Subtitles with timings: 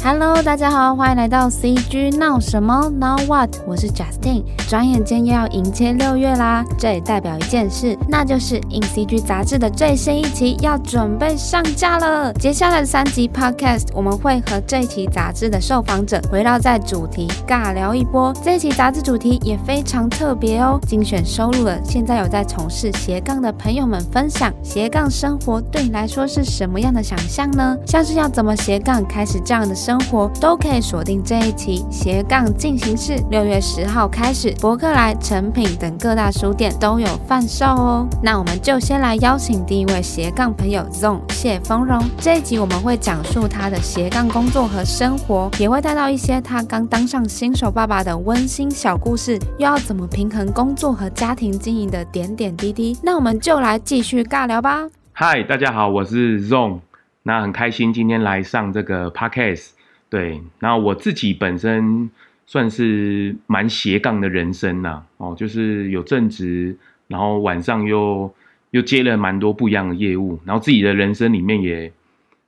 [0.00, 3.50] Hello，大家好，欢迎来到 CG 闹什么 Now What？
[3.66, 4.44] 我是 Justin。
[4.68, 12.32] 转眼间又要迎接六月啦，这也代表一件事，那就是 In CG 杂志的最新一期要准备上架了。
[12.34, 18.32] 接下来的三集 Podcast，我们会和这一期杂志的受访者围绕在主题尬聊一波。
[18.42, 27.76] 这一期杂志主题也非常特别哦，精选收录了现在有在从事斜杠的朋友们分享斜杠生活对你来说是什么样的想象呢？
[27.86, 30.30] 像是要怎么斜杠开始这样的生活。
[30.38, 38.06] 都可以锁定这一期斜杠进行式，六月十号开始，博客来、诚品等各大书店都有贩售哦。
[38.22, 41.98] 那我们就先来邀请第一位斜杠朋友 Zong 谢丰荣。
[42.18, 52.94] 这一集我们会讲述他的斜杠工作和生活，也会带到一些他刚当上新手爸爸的温馨小故事，又要怎么平衡工作和家庭经营的点点滴滴。
[53.02, 54.86] 那我们就来继续尬聊吧。
[55.12, 56.80] 嗨，大家好，我是 Zong，
[57.22, 59.77] 那很开心今天来上这个 Podcast。
[60.10, 62.10] 对，然后我自己本身
[62.46, 66.76] 算是蛮斜杠的人生呐，哦，就是有正职，
[67.08, 68.32] 然后晚上又
[68.70, 71.92] 又接了蛮多不一样的业务，然后自己的人生里面也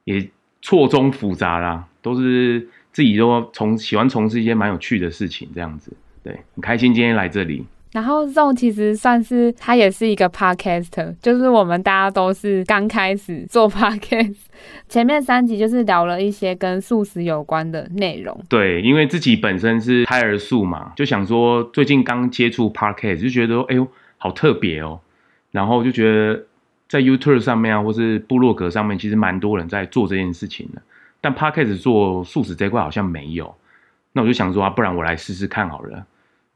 [0.05, 0.31] 也
[0.63, 7.67] 错综复杂啦，都是自己都从喜欢从事一些蛮有趣的事情这样子，对，很开心今天来这里。
[7.93, 14.37] 然后 Zong 其实算是他也是一个 podcast，就是我们大家都是刚开始做 podcast。
[14.89, 18.41] 前面三集就是聊了一些跟素食有关的内容。
[18.49, 23.87] 对，因为自己本身是胎儿素嘛，就想说最近刚接触 podcast，就觉得哎呦
[24.19, 25.01] 好特别哦。
[25.51, 26.45] 然后就觉得
[26.89, 30.81] 在 YouTube 上面啊，或是部落格上面，其实蛮多人在做这件事情的。
[31.21, 33.53] 但 podcast 做素食这块好像没有。
[34.13, 36.07] 那我就想说啊，不然我来试试看好了。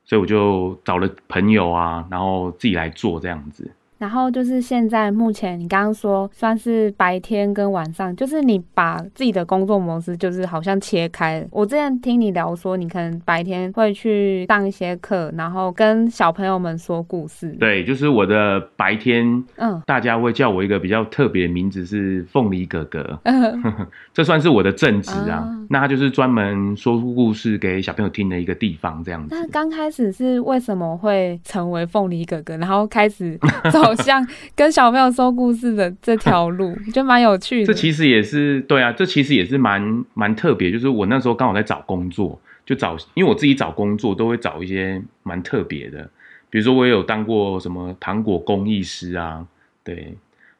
[0.04, 3.70] 所以我就找了朋友啊，然后自己来做这样子。
[4.04, 11.46] 然后就是现在目前你刚刚说算是白天跟晚上，就是你把自己的工作模式就是好像切开了。
[11.50, 17.48] 我之前听你聊说，你可能白天会去上一些课，然后跟小朋友们说故事。
[17.58, 23.58] 对，就是我的白天，嗯，大家会叫我一个比较特别的名字是凤梨哥哥，嗯、
[24.12, 25.44] 这算是我的正职啊。
[25.46, 29.34] 嗯、那他就是专门说故事给小朋友听的一个地方，这样子。
[29.34, 33.40] 那刚开始是为什么会成为凤梨哥哥，然后开始
[33.72, 33.93] 走？
[33.96, 37.66] 像跟小朋友说故事的这条路， 就蛮有趣的。
[37.66, 40.70] 这其实也是对啊，这其实也是蛮蛮特别。
[40.70, 46.08] 就是我那时候刚好在找工作，就找，因为我自己找工作都会找一些蛮特别的，
[46.50, 49.46] 比如说我也有当过什么糖果工艺师啊，
[49.82, 50.16] 对。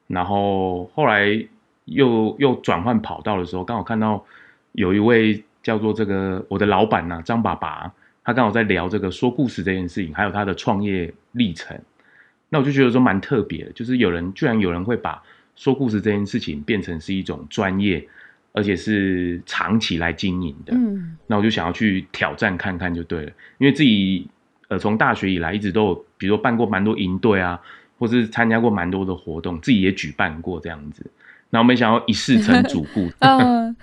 [0.06, 1.42] 然后后来
[1.86, 4.22] 又又转换跑道的时候，刚好看到
[4.72, 7.90] 有一位叫做这个我的老板呐，张爸爸，
[8.22, 11.74] 他刚好在聊这个说故事这件事情，还有他的创业历程。
[12.54, 15.20] 那我就觉得说蛮特别的，就是有人居然有人会把
[15.56, 18.06] 说故事这件事情变成是一种专业，
[18.52, 20.72] 而且是长期来经营的。
[20.72, 24.28] 嗯，那我就想要去挑战看看就对了，因为自己
[24.68, 27.60] 呃从大学以来一直都有，比如说办过蛮多营队啊，
[27.98, 31.04] 或是参加过蛮多的活动，自己也举办过这样子，
[31.50, 33.10] 然后没想到一试成主顾。
[33.18, 33.74] 嗯，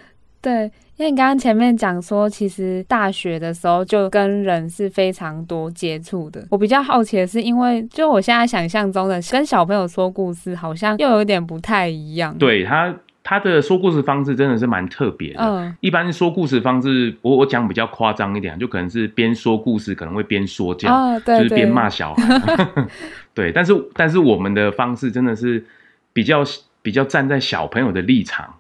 [0.42, 0.72] 对。
[0.98, 6.46] 因为你刚刚前面讲说，其实大学的时候就跟人是非常多接触的。
[6.52, 12.38] 我比较好奇的是，因为就我现在想象中的跟小朋友说故事，好像又有点不太一样。
[12.38, 12.94] 对他，
[13.24, 15.40] 他的说故事方式真的是蛮特别的。
[15.40, 22.68] 嗯，一般说故事方式，我我讲比较夸张一点，就可能是边说故事，可能会边说教，哦、对对就是边骂小孩。
[23.34, 25.66] 对，但是但是我们的方式真的是
[26.14, 26.44] 比较
[26.84, 28.54] 比较站在小朋友的立场。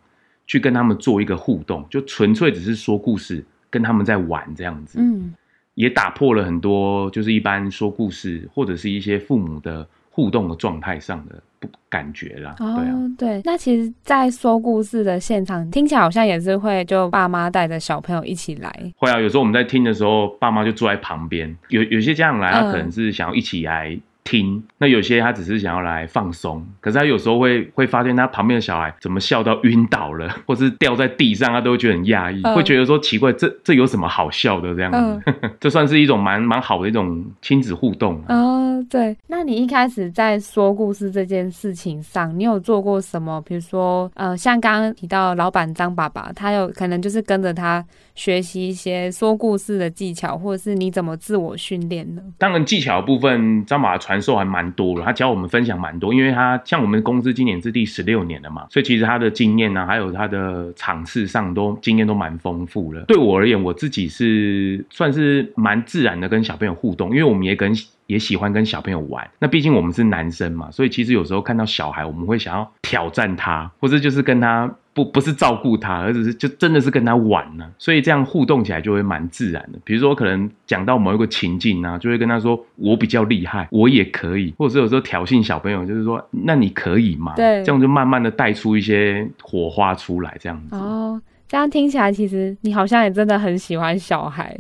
[0.51, 5.33] 去跟他们做一个互动，就纯粹只是说故事，跟他们在玩这样子，嗯，
[5.75, 12.53] 也打破了很多就是一般说故事或者是一些父母的互动的状态上的不感觉啦。
[12.59, 18.93] 哦，对啊，对，那其实，在说故事的现场听起来好像也是会就爸妈带着小朋友一起来。
[18.97, 23.97] 会啊，有时候我们在听的时候，爸妈就坐在旁边，有有些家长来，他可能是想要一起来。
[24.23, 35.21] 听，那有些他只是想要来放松，可是他有时候会会发现他旁边的小孩怎么笑到晕倒了， 或是掉在地上，他都会觉得很压抑，呃、会觉得说奇怪，这这有什么好笑的这样
[35.59, 38.15] 这算是一种蛮蛮好的一种亲子互动。
[38.27, 39.17] 哦、呃，对。
[39.27, 43.41] 那你一开始在说故事这件事情上，你有做过什么？
[43.41, 47.83] 比如说，呃，像刚刚提到老板张爸爸，他有可能就是跟着他
[48.15, 52.21] 学习一些说故事的技巧，或者是你怎么自我训练呢？
[52.37, 63.01] 当然，技巧部分，张马传授还蛮多的，他教我们分享蛮多，因为他像我们公司今年是第十六年了嘛，所以其实他的经验呢、啊，还有他的场次上都经验都蛮丰富的。
[63.05, 67.73] 对我而言，我自己是算是蛮自然的跟小朋友互动，因为我们也跟
[68.07, 69.29] 也喜欢跟小朋友玩。
[69.39, 79.79] 那毕竟我们是男生嘛，所以其实有时候看到小孩，我们会想要挑战他，或者就是跟他不不是照顾他，而只是就真的是跟他玩呢、啊，所以这样互动起来就会蛮自然的。
[79.83, 87.33] 比如说可能讲到某一个情境啊，就会跟他说我比较厉害，我也可以，或者是有时候挑衅小朋友，就是说那你可以吗？
[87.35, 90.75] 对，这样就慢慢的带出一些火花出来，这样子。
[90.75, 94.55] 哦，这样听起来其实你好像也真的很喜欢小孩，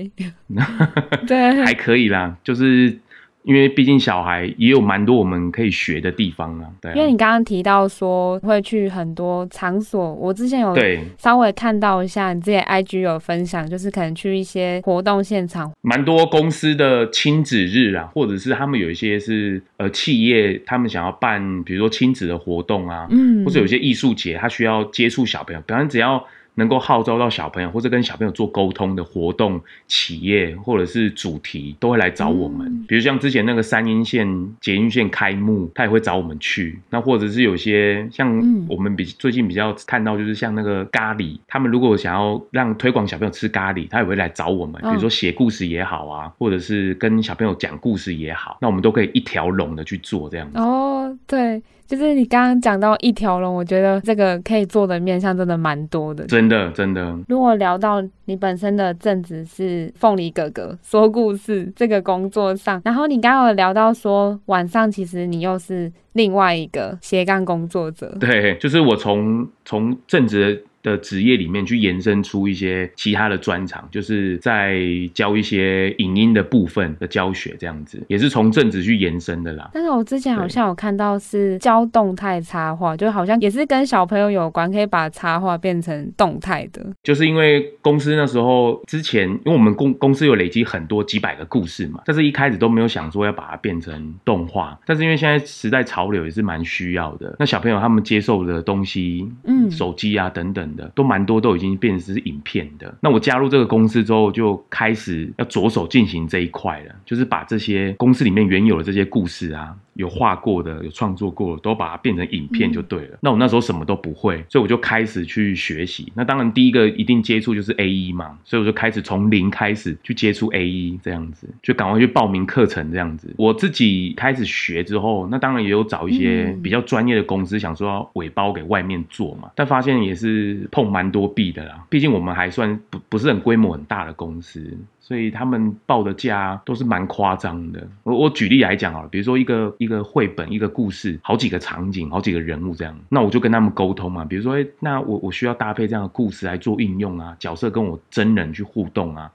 [1.27, 2.97] 对，还可以啦，就是。
[3.43, 6.95] 因为毕竟小孩也有蛮多我们可以学的地方啊，对啊。
[6.95, 10.75] 因为你刚刚提到说会去很多场所，我之前有
[11.17, 26.23] 稍微看到一下，你自己 IG 有分享，就是可能去一些活动现场，蛮多公司的亲子日啊，或者是他们有一些是呃企业，他们想要办，比如说亲子的活动啊，嗯，或者有些艺术节，他需要接触小朋友，比方只要。
[26.55, 32.67] 能够号召到小朋友，或者跟小朋友做沟通的活动、企业或者是主题，都会来找我们。
[32.67, 34.27] 嗯、比如像之前那个三阴线
[34.59, 36.79] 捷运线开幕，他也会找我们去。
[36.89, 38.29] 那或者是有些像
[38.67, 44.81] 我们比最近比较看到，就是像那个咖喱，他们如果想要让推广小朋友吃咖喱，他也会来找我们。
[44.81, 50.57] 比如说写故事也好啊，或者是跟小朋友讲故事也好，那我们都可以一条龙的去做这样子。
[50.57, 51.61] 哦，对。
[51.91, 56.25] 就是你刚刚讲到一条龙，我觉得这个可以做的面向真的蛮多的。
[56.25, 57.13] 真的，真的。
[57.27, 68.15] 如果聊到你本身的正职是凤梨哥哥说故事这个工作上，然后你刚刚有聊到说晚上其实你又是另外一个斜杠工作者。
[68.21, 74.79] 对，就是我从从正职的职业里面去延伸出一些其他的专长，就是在
[75.13, 79.69] 教一些影音的部分的教学，这样子也是从正职去延伸的啦。
[79.73, 86.81] 但是我之前好像有看到是教动态插画，就好像也是跟小朋友有关，可以把插画变成动态的。
[87.03, 94.79] 就是因为公司那时候之前，因为我们公公司有累积很多几百个故事嘛，但是一开始都没有想说要把它变成动画。
[94.85, 100.70] 但是因为现在时代潮流也是蛮需要的，那小朋友他们接受的东西，嗯，手机啊等等。
[100.95, 102.93] 都蛮多，都已经变成是影片的。
[103.01, 109.75] 那我加入这个公司之后，就开始要着手进行这一块了，就是把这些公司里面原有的这些故事啊。
[109.93, 113.15] 有画过的，有创作过的，都把它变成影片就对了。
[113.15, 113.17] 嗯。
[113.21, 116.11] 那我那时候什么都不会，所以我就开始去学习。
[116.15, 123.33] 那当然第一个一定接触就是 AE 嘛，所以我就开始从零开始去接触 AE 这样子，就赶快去报名课程这样子。
[123.37, 131.85] 我自己开始学之后，那当然也有找一些比较专业的公司，想说要委包给外面做嘛，但发现也是碰蛮多壁的啦。
[131.89, 134.77] 毕竟我们还算不不是很规模很大的公司。
[135.11, 137.85] 所以他们报的价都是蛮夸张的。
[138.03, 144.23] 我我举例来讲好了，比如说一个一个绘本，一个故事，好几个场景，好几个人物这样，那我就跟他们沟通嘛。
[144.23, 149.29] 比如说，哎，那我我需要搭配这样的故事来做应用啊，角色跟我真人去互动啊。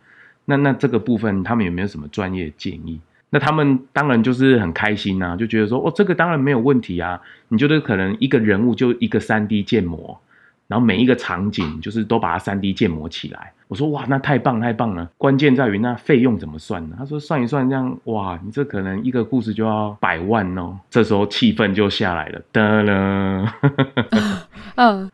[0.47, 2.99] 那那这个部分他们有没有什么专业建议？
[3.29, 7.21] 那他们当然就是很开心呐，就觉得说，哦，这个当然没有问题啊。
[7.49, 10.19] 你觉得可能一个人物就一个 3D 建模。
[10.69, 13.53] 然后每一个场景就是都把它 3D 建模起来。
[13.69, 15.11] 我说哇，那太棒太棒了。
[15.19, 16.97] 关键在于那费用怎么算呢？
[16.99, 20.79] 他说算一算这样，哇，你这可能一个故事就要百万哦。
[20.89, 23.55] 这时候气氛就下来了，得了。
[24.77, 25.11] 嗯。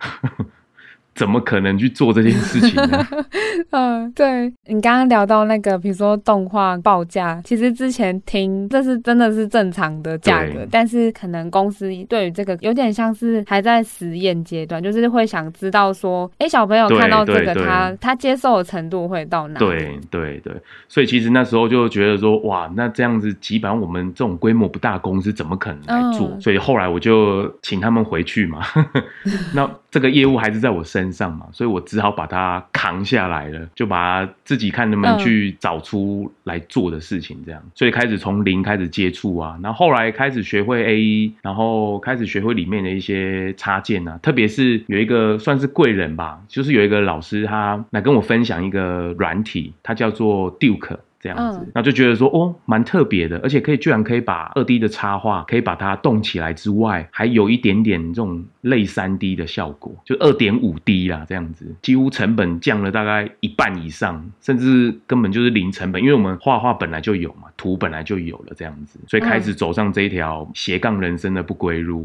[1.14, 3.06] 怎么可能去做这件事情呢？
[3.70, 19.66] 嗯，对，你刚刚聊到那个，比如说动画报价，其实之前听这是真的是正常的价格，但是可能公司对于这个有点像是还在实验阶段，就是会想知道说，哎，小朋友看到这个他，他他接受的程度会到哪里？
[19.66, 20.54] 对对对，
[20.88, 26.28] 所以其实那时候就觉得说，哇，那这样子，基本上我们这种规模不大公司怎么可能来做？
[26.28, 28.60] 嗯、所以后来我就请他们回去嘛，
[29.54, 31.22] 那这个业务还是在我身上。
[31.32, 50.98] 嘛，所以我只好把它扛下来了，就把它自己看能不能去找出来做的事情，这样，所以开始从零开始接触啊，然后后来开始学会 AE，然后开始学会里面的一些插件啊，特别是有一个算是贵人吧，就是有一个老师他来跟我分享一个软体，它叫做 Duke。
[51.22, 72.04] 这样子，那就觉得说哦，蛮特别的，而且可以居然可以把二 D 的插画可以把它动起来之外，还有一点点这种类三 D 的效果，就二点五 D 啦，这样子几乎成本降了大概一半以上，甚至根本就是零成本，因为我们画画本来就有嘛，图本来就有了这样子，所以开始走上这一条斜杠人生的不归路。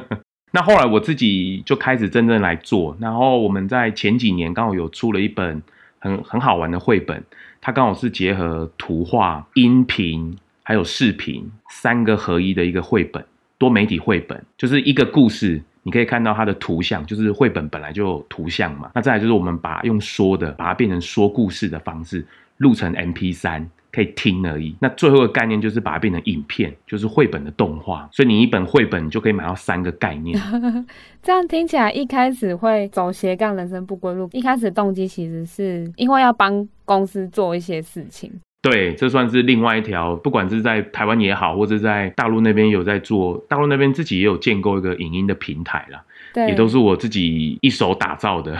[0.52, 5.60] 那后来我自己就开始真正来做，然后我们在前几年刚好有出了一本
[5.98, 7.22] 很很好玩的绘本。
[7.64, 13.24] 它刚好是结合图画、音频还有视频三个合一的一个绘本，
[13.56, 18.90] 多媒体绘本，就是一个故事，你可以看到它的图像，就是绘本本来就有图像嘛。
[18.94, 22.22] 那再来就是我们把用说的，把它变成说故事的方式
[22.58, 24.74] 录成 M P 三可以听而已。
[24.80, 28.08] 那最后的概念就是把它变成影片，就是绘本的动画。
[28.10, 30.38] 所以你一本绘本就可以买到三个概念。
[31.22, 38.30] 这样听起来，一开始会走斜杠人生不归路，一开始的动机其实是因为要帮公司做一些事情。
[38.60, 48.58] 对，这算是另外一条，不管是在台湾也好，或者在大陆那边有在做，大陆那边自己也有建构一个影音的平台啦，对，也都是我自己一手打造的，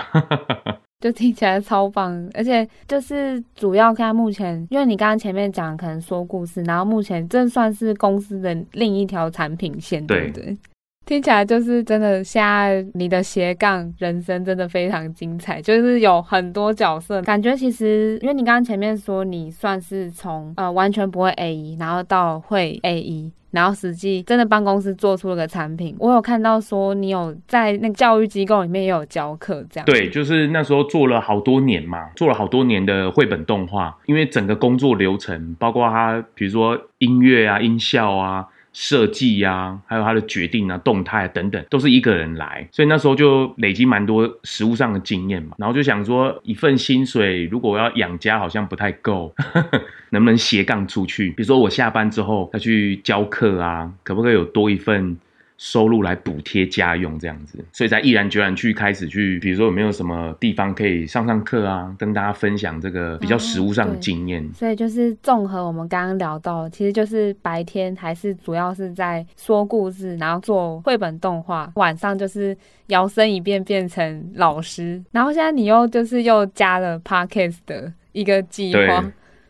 [1.04, 2.26] 就听起来超棒。
[2.32, 10.56] 而且就是主要看目前，因为你刚刚前面讲可能说故事，然后目前这算是公司的另一条产品线，对不对？
[11.04, 25.94] 听起来就是真的，现在你的斜杠人生真的非常精彩，就是有很多角色，感觉其实因为你刚刚前面说你算是从呃完全不会 AE，然后到会 AE，然后实际真的帮公司做出了个产品。
[25.99, 29.87] 我有看到说你有在那个教育机构里面也有教课，这样。
[29.87, 38.46] 对，就是那时候做了好多年嘛，做了好多年的绘本动画，因为整个工作流程，包括它，比如说音乐啊、音效啊。
[38.75, 45.54] 设计呀，还有他的决定啊、动态啊等等，都是一个人来，所以那时候就累积蛮多实物上的经验嘛。
[45.59, 49.35] 然后就想说，一份薪水如果要养家，好像不太够，
[50.11, 51.31] 能不能斜杠出去？
[51.31, 55.16] 比如说我下班之后要去教课啊，可不可以有多一份？
[55.56, 64.46] 收入来补贴家用这样子，所以才毅然决然去开始去，比如说有没有什么地方可以上上课啊，跟大家分享这个比较实物上的经验。
[64.52, 72.56] 所以就是综合我们刚刚聊到，其实就是白天还是主要是在说故事，然后做绘本动画，晚上就是
[72.88, 79.04] 摇身一变变成老师，然后现在你又就是又加了 Podcast 的一个计划。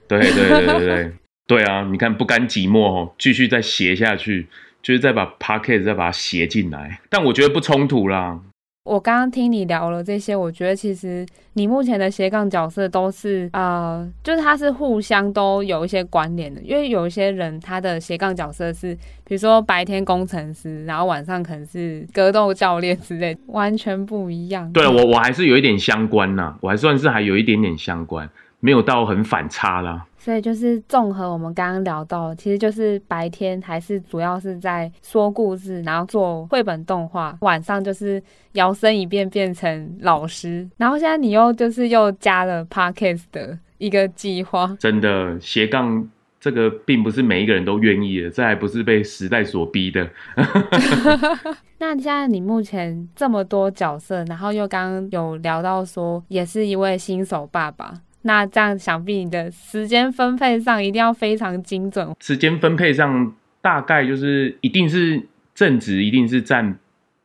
[0.06, 1.12] 对对对对对对，
[1.46, 1.88] 对啊！
[1.90, 4.46] 你看不甘寂寞哦，继续再写下去。
[4.84, 8.38] 就是再把 Podcast 再把它写进来，但我觉得不冲突啦。
[8.84, 11.24] 我刚刚听你聊了这些，我觉得其实
[11.54, 16.60] 你目前的斜杠角色都是呃，就是它是互相都有一些关联的。
[16.60, 24.70] 因为有一些人他的斜杠角色是，比如说白天工程师，然后晚上可能是格斗教练之类，完全不一样。
[24.74, 28.28] 对，我我还是有一点相关呐，我还算是还有一点点相关。
[28.60, 46.08] 没有到很反差啦，所以就是综合我们刚刚聊到，其实就是白天还是主要是在说故事，然后做绘本动画，晚上就是摇身一变变成老师，然后现在你又就是又加了 Podcast 的一个计划，真的斜杠
[46.40, 50.08] 这个并不是每一个人都愿意的，这还不是被时代所逼的。
[51.76, 57.92] 那现在你目前这么多角色，然后又刚刚有聊到说也是一位新手爸爸。
[58.26, 62.08] 那这样想必你的时间分配上一定要非常精准。
[62.20, 65.22] 时间分配上大概就是一定是
[65.54, 66.78] 正职，一定是占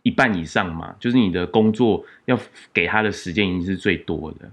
[0.04, 0.94] 一半以上嘛。
[1.00, 2.38] 就是你的工作要
[2.74, 4.50] 给他的时间一定是最多的。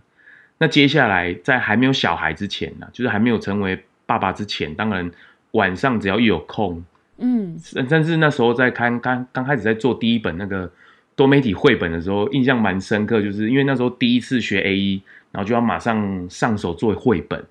[0.58, 5.10] 那接下来在还没有小孩之前呢，就是还没有成为爸爸之前，当然
[5.50, 6.84] 晚上只要一有空，
[7.18, 7.56] 嗯，
[7.90, 10.70] 但是那时候在看刚刚开始在做第一本那个
[11.16, 15.00] 多媒体绘本的时候，印象蛮深刻，就是因为那时候第一次学 AE。
[15.36, 17.44] 然后就要马上上手做绘本，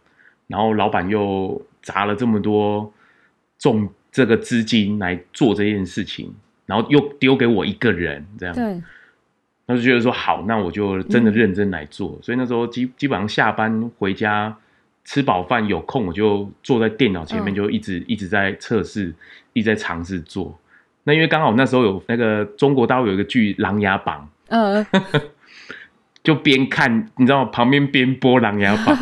[0.48, 2.92] 然后老板又砸了这么多
[3.60, 6.34] 重这个资金来做这件事情，
[6.66, 8.82] 然后又丢给我一个人这样，对，
[9.68, 12.14] 那就觉得说好，那我就真的认真来做。
[12.14, 14.58] 嗯、所以那时候基基本上下班回家
[15.04, 19.14] 吃饱饭有空，我就坐在电脑前面，就一直、嗯、一直在测试，
[19.54, 20.58] 一直在尝试做。
[21.04, 24.84] 那因为刚好那时候有那个中国大陆有一个剧《琅琊榜》，嗯。
[26.26, 27.50] 就边看，你知道吗？
[27.54, 28.96] 旁边边播《琅琊榜》，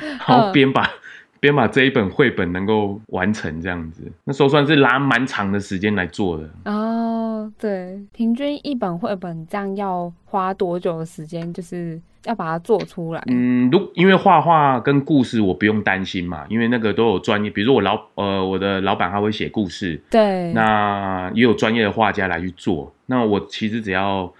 [0.00, 0.90] 然后边把
[1.38, 6.48] 边把这一本绘本能够完成这样子，那时候算是拉蛮长的时间来做的。
[6.64, 11.52] 哦，对，平均一本绘本这样要花多久的时间？
[11.52, 13.22] 就是要把它做出来。
[13.26, 22.94] 嗯，如因为画画跟故事我不用担心嘛，因为那个都有专业，比如说我老呃我的老板他会写故事，对，那也有专业的画家来去做。
[23.06, 24.32] 那我其实只要。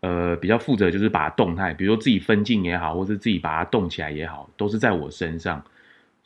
[0.00, 5.62] 呃，比较负责就是把它动态，比如说自己分镜也好，或是自己把它动起来也好，都是在我身上。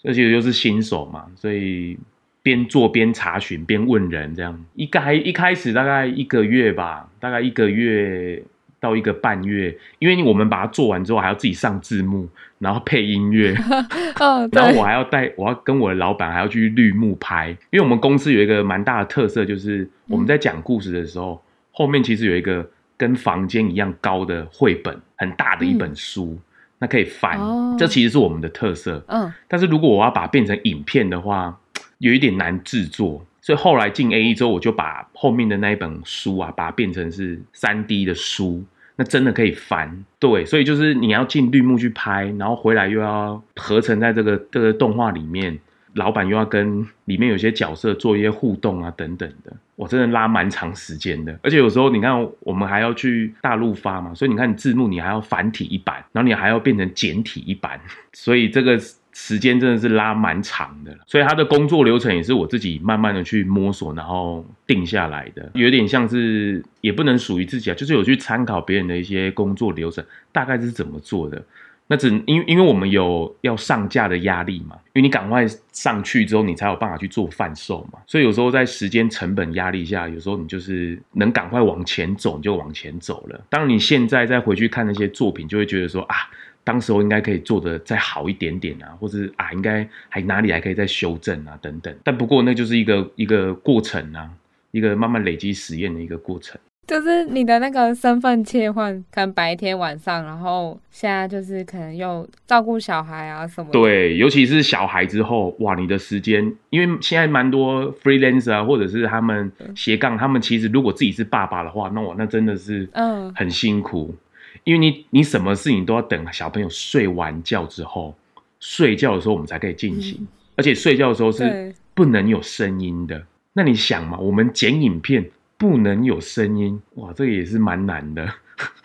[0.06, 1.98] 而且又是新手嘛，所以
[2.42, 8.42] 边做边查询边问人，这样一开一开始大概一个月吧，大概一个月
[8.78, 12.28] 到一个半月，因为我们把它做完之后还要自己上字幕，
[12.58, 13.54] 然后配音乐，
[14.20, 21.40] 哦、然后我还要带，我要跟我的老板还要去绿幕拍，因为我们公司有一个蛮大的特色，就是我们在讲故事的时候，嗯、
[21.72, 22.70] 后面其实有一个。
[22.96, 26.42] 跟房间一样高的绘本，很大的一本书，嗯、
[26.78, 27.38] 那可以翻。
[27.38, 29.02] 哦、这其实是我们的特色。
[29.08, 31.58] 嗯，但是如果我要把它变成影片的话，
[31.98, 33.24] 有一点难制作。
[33.40, 38.64] 所以后来进 AE 之后，我就把后面的那一本书啊，把它变成是三 D 的书，
[38.96, 40.04] 那真的可以翻。
[40.18, 45.58] 对，所以就是你要进绿幕去拍，然后回来又要合成在这个这个动画里面。
[45.94, 51.38] 老板又要跟里面有些角色做一些互动啊等等的，我真的拉蛮长时间的。
[51.42, 57.80] 而且有时候你看，我们还要去大陆发嘛，所以你看字幕你还要繁体一版，然后你还要变成简体一版，
[58.12, 58.78] 所以这个
[59.12, 60.92] 时间真的是拉蛮长的。
[61.06, 71.40] 所以他的工作流程也是我自己慢慢的去摸索，然后定下来的，有点像是也不能属于自己啊，就是有去参考别人的一些工作流程，大概是怎么做的。
[71.86, 77.98] 那只因因为我们有要上架的压力嘛，因为你赶快上去之后，你才有办法去做贩售嘛。
[78.06, 83.38] 所以有时候在时间成本压力下，有时候你就是能赶快往前走，你就往前走了。
[83.50, 86.16] 当你现在再回去看那些作品，就会觉得说啊，
[86.64, 91.94] 当时候应该可以做得再好一点点啊，或是啊，应该还哪里还可以再修正啊等等。
[92.02, 94.30] 但不过那就是一个一个过程啊，
[94.70, 96.58] 一个慢慢累积实验的一个过程。
[96.86, 103.72] 就是你的那个身份切换，可能白天晚上，然后现在就是可能又照顾小孩啊什么的。
[103.72, 118.14] 对，尤其是小孩之后，哇，你的时间，因为现在蛮多 freelancer 啊，或者是他们斜杠，他们其实如果自己是爸爸的话，那我那真的是嗯很辛苦，嗯、因为你你什么事情都要等小朋友睡完觉之后，
[118.60, 120.26] 睡觉的时候我们才可以进行，嗯、
[120.56, 123.22] 而且睡觉的时候是不能有声音的。
[123.54, 125.24] 那你想嘛，我们剪影片。
[125.56, 128.28] 不能有声音哇，这个也是蛮难的。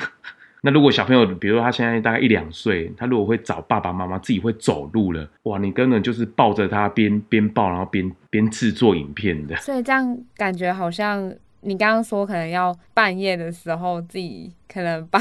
[0.62, 9.56] 那如果小朋友，比如说他现在大概一两岁，他如果会找爸爸妈妈，自己会走路了，哇，你根本就是抱着他边边抱，然后边边制作影片的。
[9.58, 14.52] 所以这样感觉好像你刚刚说可能要半夜的时候自己。
[14.72, 15.20] 可能把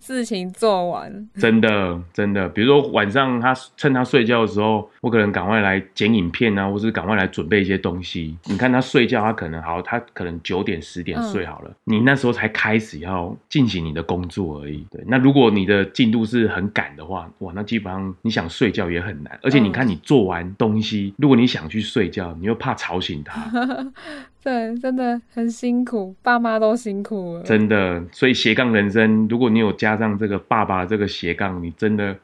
[0.00, 8.36] 事情做完，真的真的，比如说晚上他趁他睡觉的时候，我可能赶快来剪影片啊，或是赶快来准备一些东西。
[8.44, 14.84] 你看他睡觉，他可能好，他可能九点十点睡好了，嗯、你那时候才开始要进行你的工作而已。
[14.90, 19.38] 对，那如果你的进度是很赶的话，哇，那基本上你想睡觉也很难。
[19.42, 23.50] 而且你看你做完东西，嗯、如果你想去睡觉，你又怕吵醒他，
[24.44, 28.04] 对，真的很辛苦，爸妈都辛苦了，真的。
[28.12, 28.81] 所以斜杠人。
[28.82, 32.16] 人生，如果你有加上这个爸爸这个斜杠，你真的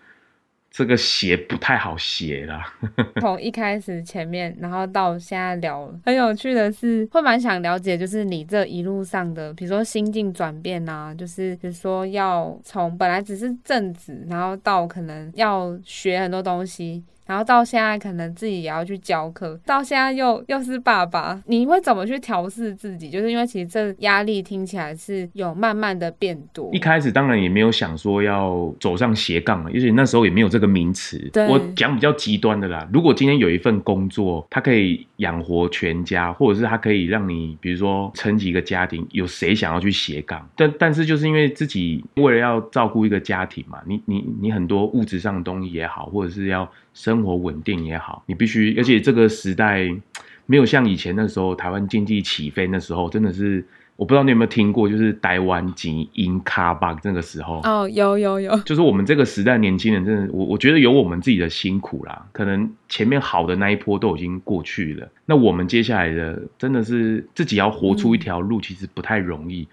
[0.71, 2.75] 这个斜不太好斜啦。
[3.21, 17.03] 从一开始前面，然后到现在聊，很有趣的是，会蛮想了解，就是你这一路上的，比如说心境转变啊，就是比如说要从本来只是正职，然后到可能要学很多东西。
[17.29, 23.11] 然后到现在可能自己也要去教课，到现在又又是爸爸，你会怎么去调试自己？
[23.11, 26.71] 就是因为其实这压力听起来是有慢慢的变多。
[26.73, 31.19] 一开始当然也没有想说要走上斜杠了，因为那时候也没有这个名词。
[31.31, 40.49] 对我讲比较极端的啦，如果今天有一份工作，它可以养活全家，或者是它可以让你，比如说撑起一个家庭，有谁想要去斜杠？
[40.57, 46.67] 但但是就是因为自己为了要照顾一个家庭嘛，你你你很多物质上的东西也好，或者是要。
[46.95, 49.89] 生活稳定也好，你必须，而且这个时代
[50.47, 53.65] 没有像以前那时候台湾经济起飞那时候，真的是
[53.97, 57.61] 我不知道你有没有听过，就是台湾经营卡巴那个时候。
[57.65, 69.69] 哦，有有有，就是我们这个时代年轻人真的，我我觉得有我们自己的辛苦啦，可能前面好的那一波都已经过去了，那我们接下来的真的是自己要活出一条路，其实不太容易，嗯、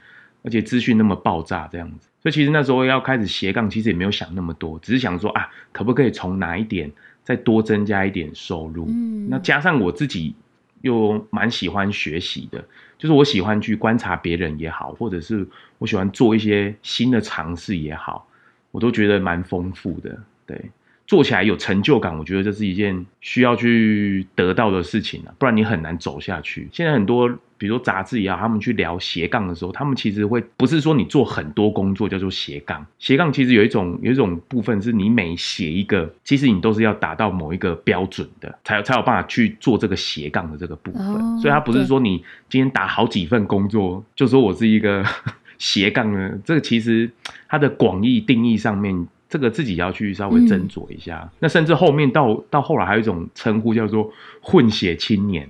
[0.46, 6.92] 而且资讯那么爆炸这样子，所以其实那时候要开始斜杠，其实也没有想那么多，只是想说啊，可不可以从哪一点。
[7.26, 10.36] 再多增加一点收入，嗯，那加上我自己
[10.82, 12.64] 又蛮喜欢学习的，
[13.00, 15.44] 就是我喜欢去观察别人也好，或者是
[15.80, 18.28] 我喜欢做一些新的尝试也好，
[18.70, 20.70] 我都觉得蛮丰富的，对。
[21.08, 26.70] 做起来有成就感，我觉得这是一件需要去得到的事情啊，不然你很难走下去。
[26.72, 27.28] 现在很多，
[27.58, 41.02] 比如说杂志也好，他们去聊斜杠的时候，他们其实会不是说你做很多工作叫做斜杠，斜杠其实有一种有一种部分是你每写一个，其实你都是要达到某一个标准的，才有才有办法去做这个斜杠的这个部分。
[41.06, 45.06] 哦，所以它不是说你今天打好几份工作，就说我是一个
[45.58, 47.10] 斜杠的，这个其实
[47.48, 49.08] 它的广义定义上面。
[49.28, 51.20] 这个自己要去稍微斟酌一下。
[51.24, 55.50] 嗯、那甚至后面到到后来还有一种称呼叫做混血青年，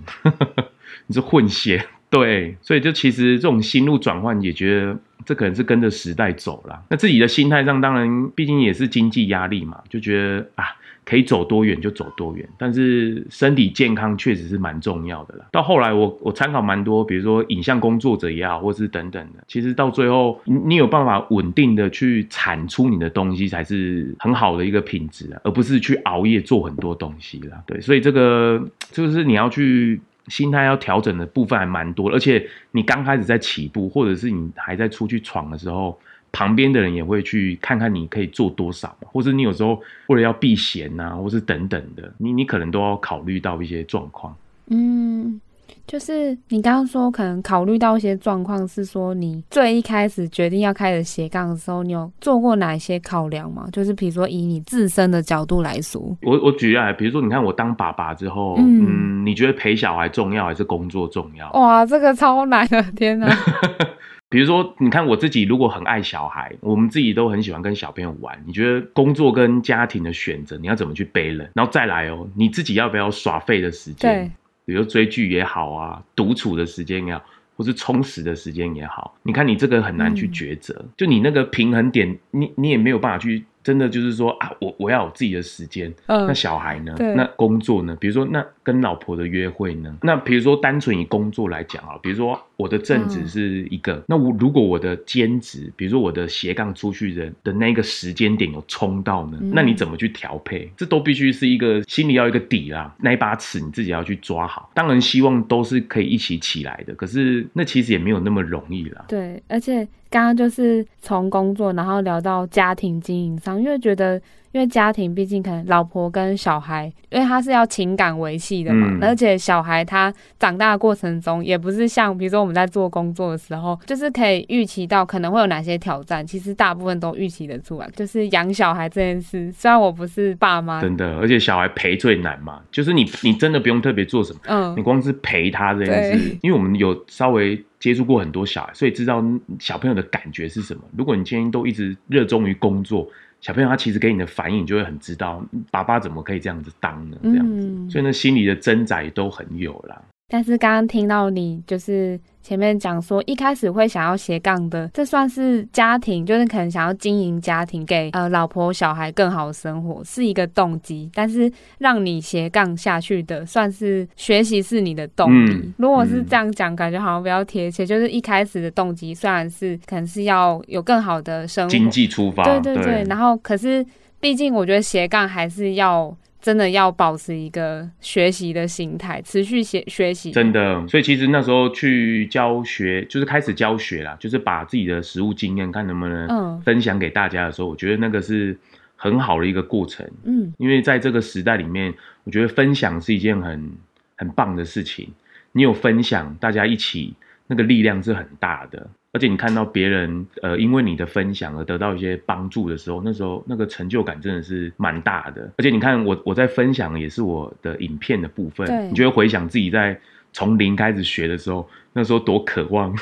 [1.05, 1.85] 你是混血，
[2.17, 6.81] 对，所以就其实这种心路转换也觉得这可能是跟着时代走了。
[6.89, 10.65] 那自己的心态上，当然毕竟也是经济压力嘛，就觉得啊。
[11.07, 15.45] 可以走多远就走多远，但是身体健康确实是蛮重要的啦。
[15.51, 27.61] 到后来我我参考蛮多，比如说影像工作者也好，或是等等的，其实到最后你有办法稳定的去产出你的东西，才是很好的一个品质啊，而不是去熬夜做很多东西啦。
[27.67, 35.99] 对，所以这个就是你要去心态要调整的部分还蛮多，而且你刚开始在起步，或者是你还在出去闯的时候。
[36.31, 44.35] 旁边的人也会去看看你可以做多少嘛，或者你有时候为了要避嫌啊，或是等等的，你你可能都要考虑到一些状况。
[44.67, 45.39] 嗯。
[45.87, 53.67] 就是你刚刚说，可能考虑到一些状况，是说你最一开始决定要开始斜杠的时候，你有做过哪一些考量吗？
[53.71, 61.51] 就是比如说以你自身的角度来说，我我举例来，比如说你看我当爸爸之后，嗯，嗯，你觉得陪小孩重要还是工作重要？
[61.53, 63.27] 哇，这个超难的，天哪！
[64.27, 71.49] 比如说，你看我自己如果很爱小孩，我们自己都很喜欢跟小朋友玩，你觉得工作跟家庭的选择，你要怎么去 balance？
[71.53, 74.29] 然后再来哦，你自己要不要耍废的时间？
[74.65, 77.23] 比如追剧也好啊，独处的时间也好，
[77.55, 83.45] 或是充实的时间也好，你看你这个很难去抉择，嗯、就你那个平衡点，你你也没有办法去。
[83.65, 85.91] 真的就是说啊，我我要有自己的时间。
[86.05, 86.93] 嗯，那小孩呢？
[87.15, 87.97] 那工作呢？
[87.99, 89.97] 比如说，那跟老婆的约会呢？
[90.03, 99.37] 那比如说，单纯以工作来讲啊，比如说我的正职是一个，嗯、那我如果我的兼职，比如说我的斜杠出去的的那个时间点有冲到呢？
[99.41, 100.71] 嗯、那你怎么去调配？
[100.77, 104.69] 这都必须是一个心里要一个底啦，那一把尺你自己要去抓好。
[104.73, 109.05] 当然希望都是可以一起起来的，可是那其实也没有那么容易啦。
[109.07, 109.87] 对，而且。
[110.07, 114.21] 刚刚就是从工作，然后聊到家庭经营上，因为觉得，
[114.55, 127.89] 因为家庭毕竟可能老婆跟小孩，因为他是要情感维系的嘛，嗯、而且小孩他长大的过程中，也不是像比如说我们在做工作的时候，就是可以预期到可能会有哪些挑战，其实大部分都预期得出来。
[127.97, 137.61] 就是养小孩这件事，虽然我不是爸妈，真的，而且小孩陪最难嘛，就是你你真的不用特别做什么，嗯，你光是陪他这件事，因为我们有稍微。
[137.77, 139.23] 接触过很多小孩，所以知道
[139.59, 140.81] 小朋友的感觉是什么。
[140.97, 143.07] 如果你今天都一直热衷于工作，
[143.45, 147.17] 小朋友他其实给你的反应，你就会很知道爸爸怎么可以这样子当呢？
[147.21, 150.01] 这样子，嗯、所以呢，心里的挣扎也都很有啦。
[150.35, 152.19] 但是刚刚听到你就是。
[152.45, 161.09] 前面讲说，一开始会想要斜杠的，这算是家庭，就是可能想要经营家庭，给呃老婆小孩更好的生活，是一个动机。
[161.11, 165.53] 但是让你斜杠下去的，算是学习是你的动力。
[165.53, 167.83] 嗯、如果是这样讲，感觉好像比较贴切。
[167.83, 172.83] 就是一开始的动机，虽然是可能是要有更好的生活，经济出发，对对对。
[172.83, 173.83] 对然后，可是
[174.19, 176.15] 毕竟我觉得斜杠还是要。
[176.45, 180.29] 真的要保持一个学习的心态，持续学学习。
[180.29, 188.55] 真的，所以其实那时候去教学，就是开始教学啦，就是把自己的实务经验看能不能分享给大家的时候，嗯、我觉得那个是
[188.95, 190.07] 很好的一个过程。
[190.23, 191.91] 嗯，因为在这个时代里面，
[192.25, 193.71] 我觉得分享是一件很
[194.15, 195.09] 很棒的事情。
[195.51, 197.15] 你有分享，大家一起，
[197.47, 198.87] 那个力量是很大的。
[199.15, 205.49] 而且你看到别人，呃，因为你的分享而得到一些帮助的时候，那时候那个成就感真的是蛮大的。
[205.57, 209.97] 而且你看我我在分享也是我的影片的部分，你就会回想自己在
[210.33, 212.93] 从零开始学的时候，那时候多渴望。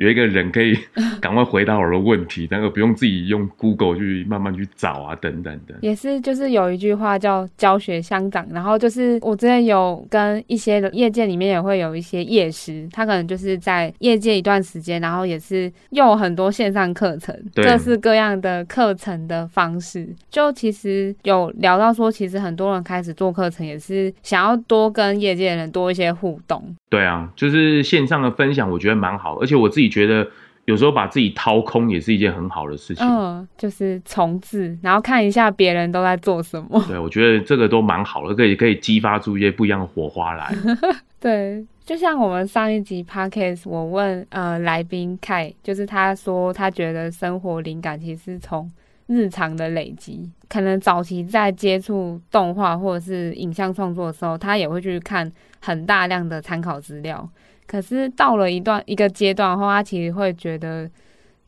[0.00, 0.74] 有一个人可以
[1.20, 5.74] 赶快回答我的问题，但是不用自己用 Google 去慢慢去找啊，等等的。
[5.82, 20.08] 也是，就是有一句话叫“教学相长”，然后就是我之前有跟一些业界里面也会有一些业师，他可能就是在业界一段时间，然后也是用很多线上课程，各式各样的课程的方式。
[20.30, 26.74] 就其实有聊到说，其实很多人开始做课程，也是想要多跟业界的人多一些互动。
[26.88, 30.26] 对啊，就是线上的分享，我觉得蛮好，而且我自己觉得
[30.64, 33.04] 有时候把自己掏空也是一件很好的事情。
[33.06, 36.82] 嗯，就是重置，然后看一下别人都在做什么。
[36.86, 40.54] 对， 我觉得这个都蛮好的，可以可以激发出一些不一样的火花来。
[41.20, 48.70] 对，就像我们上一集 podcast，我问呃来宾凯，就是他说他觉得生活灵感其实是从
[49.06, 55.30] 日常的累积，可能早期在接触动画或者是影像创作的时候，他也会去看。
[55.62, 57.28] 很大量的参考资料，
[57.70, 60.90] 可是到了一段一个阶段后，他其实会觉得，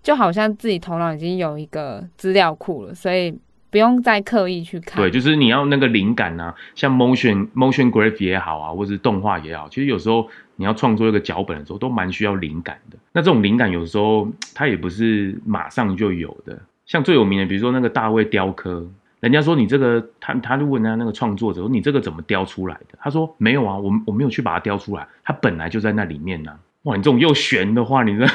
[0.04, 3.36] 就好像自己头脑已经有一个资料库了，所以
[3.70, 5.02] 不用再刻意去看。
[5.02, 12.96] 对，就是你要那个灵感啊，像 motion motion graph 也好啊，或是动画也好，其实有时候你要创作一个脚本的时候，都蛮需要灵感的。
[13.12, 16.56] 那这种灵感有时候它也不是马上就有的，
[16.86, 18.86] 像最有名的，比如说那个大卫雕刻。
[19.22, 22.98] 人家说你这个，他他就问人家那个创作者，你这个怎么雕出来的？
[22.98, 28.26] 他说没有啊，我我没有去把它雕出来，它本来就在那里面呢、哇，你这种又悬的话，你这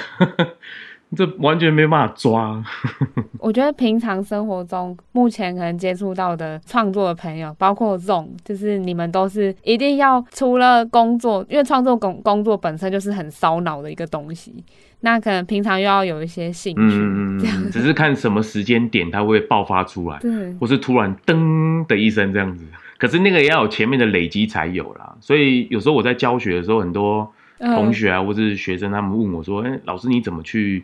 [1.16, 2.64] 这完全没办法抓。
[3.40, 14.64] 我觉得平常生活中，目前可能接触到的创作的朋友，包括这种，就是你们都是一定要除了工作，因为创作工工作本身就是很烧脑的一个东西。
[15.02, 22.66] 那可能平常又要有一些兴趣，嗯，这样只是看什么时间点它会爆发出来，对，或是突然噔的一声这样子。
[22.98, 25.16] 可是那个也要有前面的累积才有啦。
[25.22, 30.84] 所以有时候我在教学的时候，很多同学啊，或者是学生，他们问我说：“哎，老师你怎么去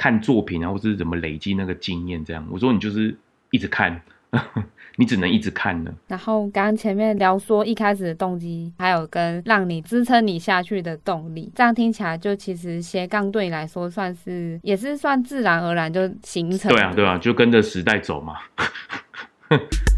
[0.00, 2.42] 看作品啊，或是怎么累积那个经验这样。
[2.50, 3.14] 我说你就是
[3.50, 4.00] 一直看。
[4.96, 5.92] 你只能一直看呢。
[6.06, 16.70] 然后刚刚前面聊说一开始的动机，还有跟让你支撑你下去的动力，这样听起来就其实斜杠对你来说算是也是算自然而然就形成。
[16.70, 18.34] 对啊，对啊，就跟着时代走嘛。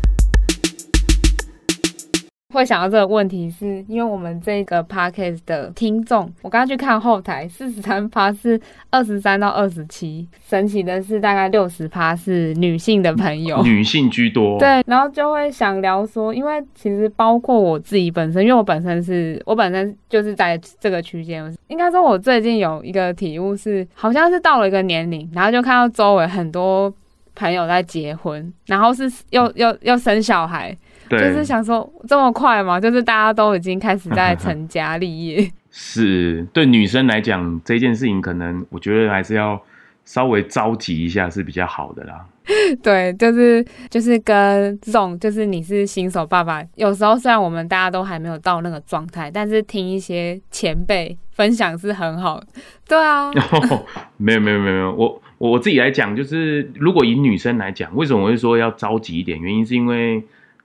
[2.52, 8.60] 会想到这个问题，是因为我们这个 podcast 的听众，我刚刚去看后台，四十三趴是
[8.90, 14.58] 二十三到二十七，神奇的是大概六十趴是女性的朋友，女性居多。
[14.58, 26.92] 对，然后就会想聊说，因为其实包括我自己本身，因为我本身是我本身就是在这个区间，应该说我最近有一个体悟是，好像是到了一个年龄，然后就看到周围很多
[27.34, 30.76] 朋友在结婚，然后是又又又生小孩。
[31.18, 32.80] 就是想说这么快吗？
[32.80, 35.50] 就是大家都已经开始在 成家立业。
[35.70, 39.58] 是对女生来讲，这件事情可能我觉得还是要
[40.04, 42.26] 稍微着急一下是比较好的啦。
[42.82, 52.46] 对，就是就是跟这种，就是你是新手爸爸，有时候虽然我们大家都还没有到那个状态，但是听一些前辈分享是很好的。
[52.86, 53.86] 对啊， 哦、
[54.18, 59.40] 没有没有没有没有，我我自己来讲，就是如果以女生来讲，为什么我会说要着急一点？
[59.40, 60.22] 原因是因为。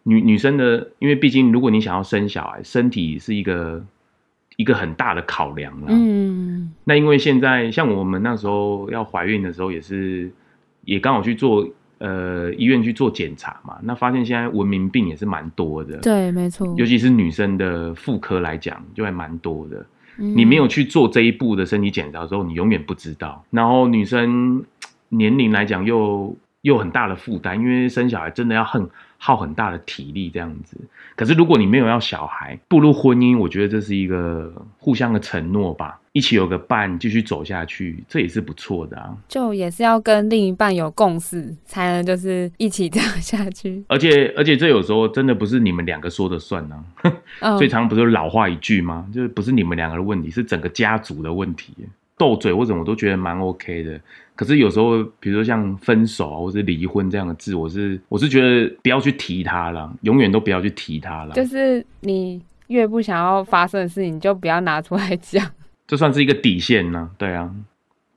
[0.09, 3.85] 女女生的，因为毕竟如果你想要生小孩，身体是一个
[4.55, 5.87] 一个很大的考量啦。
[5.89, 10.31] 嗯，那因为现在像我们那时候要怀孕的时候，也是
[10.85, 11.67] 也刚好去做
[11.97, 15.97] 呃医院去做检查嘛，那发现现在文明病也是蛮多的。
[15.97, 16.73] 对，没错。
[16.77, 19.85] 尤其是女生的妇科来讲，就还蛮多的。
[20.19, 20.37] 嗯。
[20.37, 23.43] 你没有去做这一步的身体检查的时候，你永远不知道。
[23.49, 24.63] 然后女生
[25.09, 28.89] 年龄来讲又又很大的负担，因为生小孩真的要很。
[29.17, 30.77] 耗很大的体力这样子，
[31.15, 39.17] 可是如果你没有要小孩，步入婚姻，我觉得这是一个互相的承诺吧，一起有个伴继续走下去，这也是不错的啊。
[39.27, 43.83] 就也是要跟另一半有共识，才能就是一起这样下去。
[43.87, 46.85] 而且而且这有时候真的不是你们两个说的算呢、
[47.39, 49.07] 啊， 最常不是老话一句吗？
[49.13, 51.73] 就是不是你们两个的问题，是整个家族的问题。
[52.19, 53.99] 斗嘴或者我都觉得蛮 OK 的，
[54.37, 61.33] 可是有时候，比如说像分手啊，或是离婚这样的字，我是我是觉得不要去提它了，永远都不要去提它了。
[61.33, 65.43] 就是你越不想要发生的事情，你就不要拿出来讲。
[65.87, 67.51] 这算是一个底线呢，对啊。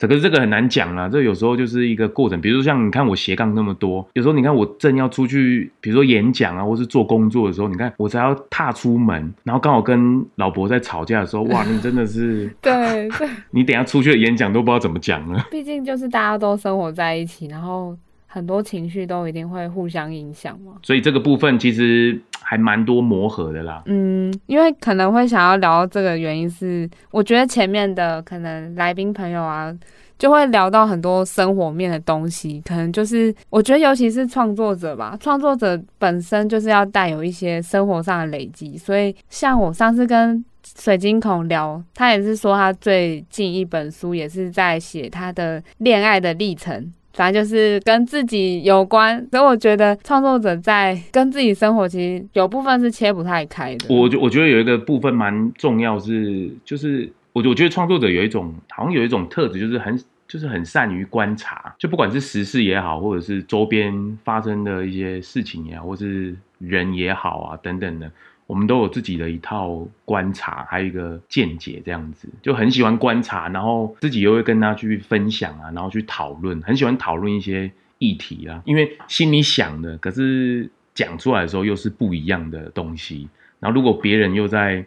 [0.08, 2.40] 可是这个很难讲啊，这有时候就是一个过程。
[2.40, 15.46] 比如说像你看我斜杠那么多，有时候你看我正要出去，比如说演讲啊，或是做工作的时候，你看我才要踏出门，然后刚好跟老婆在吵架的时候， 哇，你真的是对 对，你等下出去的演讲都不知道怎么讲了。
[15.50, 17.96] 毕竟就是大家都生活在一起，然后
[18.33, 20.75] 很多情绪都一定会互相影响嘛。
[20.83, 23.83] 所以这个部分其实还蛮多磨合的啦。
[23.87, 29.77] 嗯，因为可能会想要聊这个原因是，我觉得前面的可能来宾朋友啊。
[30.21, 38.77] 就会聊到很多生活面的东西，可能就是我觉得，尤其是创作者吧，创作者本身就是要带有一些生活上的累积。
[38.77, 40.45] 所以，像我上次跟
[40.77, 49.25] 水晶孔聊，他也是说他最近一本书也是在写他的恋爱的历程，反正就是跟自己有关。
[49.31, 53.94] 所以我觉得创作者在跟自己生活，其实有部分是切不太开的。
[53.94, 57.12] 我觉我觉得有一个部分蛮重要是，就是。
[57.33, 59.96] 我我觉得创作者有一种，好像有一种特质，就是很
[60.27, 68.11] 就是很善于观察，就不管是时事也好，或者是周边发生的一些事情也好，或是人也好啊等等的，
[68.50, 83.28] 我们都有自己的一套观察，还有一个见解，这样子就很喜欢观察，然后自己又会跟他去分享啊，然后去讨论，很喜欢讨论一些议题啊，因为心里想的，可是讲出来的时候又是不一样的东西，
[83.60, 84.84] 然后如果别人又在。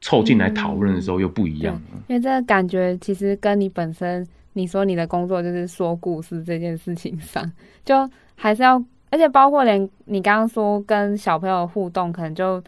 [0.00, 1.74] 凑进来讨论的时候又不一样，
[2.06, 7.44] 因为这个感觉其实跟你本身，你说你的工作就是说故事这件事情上，
[7.84, 12.62] 就还是要，而且包括连你刚刚说跟小朋友互动，可能就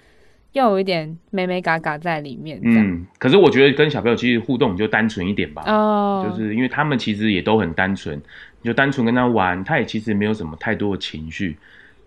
[0.52, 2.60] 又有一点美美嘎嘎在里面。
[2.62, 8.16] 嗯，可是我觉得跟小朋友其实互动就单纯一点吧，哦，就是因为他们其实也都很单纯，
[8.62, 11.56] 你就单纯跟他玩，他也其实没有什么太多的情绪，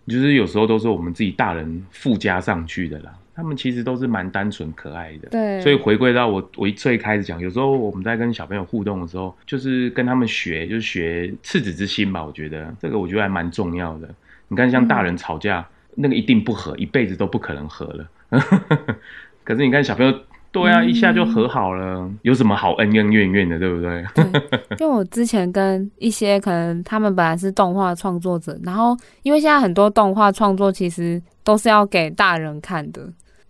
[0.07, 3.13] 就是有时候都是我们自己大人附加上去的啦。
[3.35, 5.59] 他们其实都是蛮单纯可爱的，对。
[5.61, 12.23] 所以回归到我，我一最开始讲，有时候我们在跟小朋友互动的时候，就是跟他们学，就是学赤子之心吧。
[12.23, 14.07] 我觉得这个我觉得还蛮重要的。
[14.49, 18.07] 你看，像大人吵架，嗯、那个一定不和，一辈子都不可能和了。
[19.43, 20.13] 可是你看小朋友，
[20.51, 24.05] 对啊，一下就和好了，嗯、有什么好恩恩怨怨的，对不对？
[24.13, 24.25] 对。
[24.79, 33.01] 因为我之前跟一些可能他们本来是动画创作者，然后因为现在很多动画创作其实都是要给大人看的。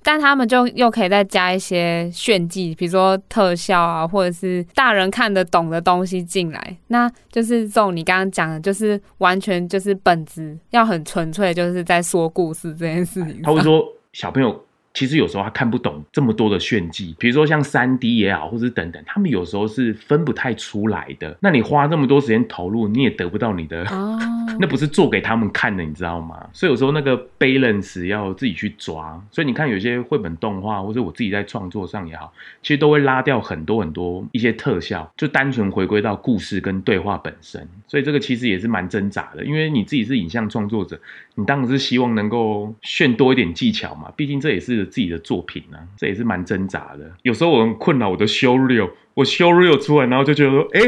[0.06, 6.78] 但他们就又可以再加一些炫技，比如说特效啊，或者是大人看得懂的东西进来。
[6.88, 13.42] 那就是这种你刚刚讲的，就是完全就是本质要很纯粹，就是在说故事这件事情。
[13.44, 14.62] 他会说小朋友。
[14.94, 21.36] 其实有时候他看不懂这么多的炫技，比如说像三 D 也好，或者等等，他们有时候是分不太出来的。
[21.40, 24.22] 那你花这么多时间投入，你也得不到你的，oh.
[24.60, 26.48] 那不是做给他们看的，你知道吗？
[26.54, 29.20] 所以有时候那个 balance 要自己去抓。
[29.32, 37.68] 所以你看有些绘本动画，或者我自己在创作上也好，其实都会拉掉很多很多一些特效，就单纯回归到故事跟对话本身。
[37.88, 41.00] 所以这个其实也是蛮挣扎的，因为你自己是影像创作者，
[41.36, 44.84] 你当然是希望能够炫多一点技巧嘛，毕竟这也是。
[44.94, 47.10] 自己的作品呢、啊，这也是蛮挣扎的。
[47.24, 50.82] 有时候我很困扰，我的 show real，我 show real 出来，然后就觉得说，哎、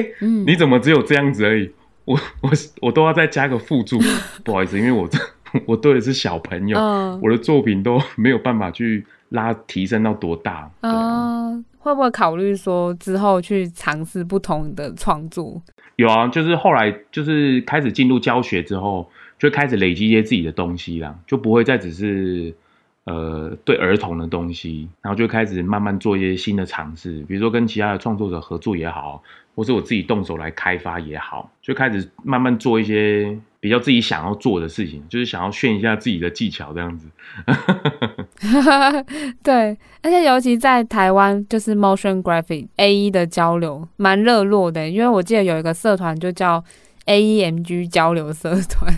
[0.46, 1.72] 你怎么只有这样子而已？
[2.04, 4.00] 我我我都要再加个辅助，
[4.46, 5.18] 不好意思，因为我这
[5.66, 10.70] 我对的是小朋友，嗯、我的作品都 没有办法去拉提升到多大。
[10.82, 15.62] 嗯、啊，会不会考虑说之后去尝试不同的创作？
[15.96, 22.54] 有啊，就是后来就是开始进入教学之后，就开始累积一些自己的东西啦，就不会再只是。
[23.08, 29.22] 呃，对儿童的东西，然后就开始慢慢做一些新的尝试，比如说跟其他的创作者合作也好，
[29.54, 37.08] 或是我自己动手来开发也好，就开始慢慢做一些比较自己想要做的事情，就是想要炫一下自己的技巧这样子。
[39.44, 46.64] 对，而且尤其在台湾，就是 Motion Graphic AE 的交流蛮热络的，因为我记得有一个社团就叫
[47.06, 48.92] AEMG 交流社团。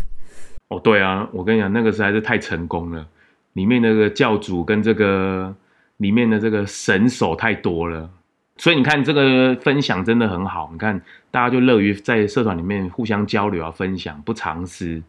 [0.70, 3.08] 哦，对啊，我跟你讲，那个实在是太成功了。
[3.54, 5.56] 里面那个教主跟这个
[5.98, 8.10] 里面的这个神手太多了，
[8.58, 10.70] 所以你看这个分享真的很好。
[10.72, 11.02] 你看
[11.32, 15.02] 大家就乐于在社团里面互相交流啊，分享不藏私，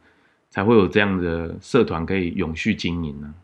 [0.48, 3.34] 才会有这样的社团可以永续经营呢。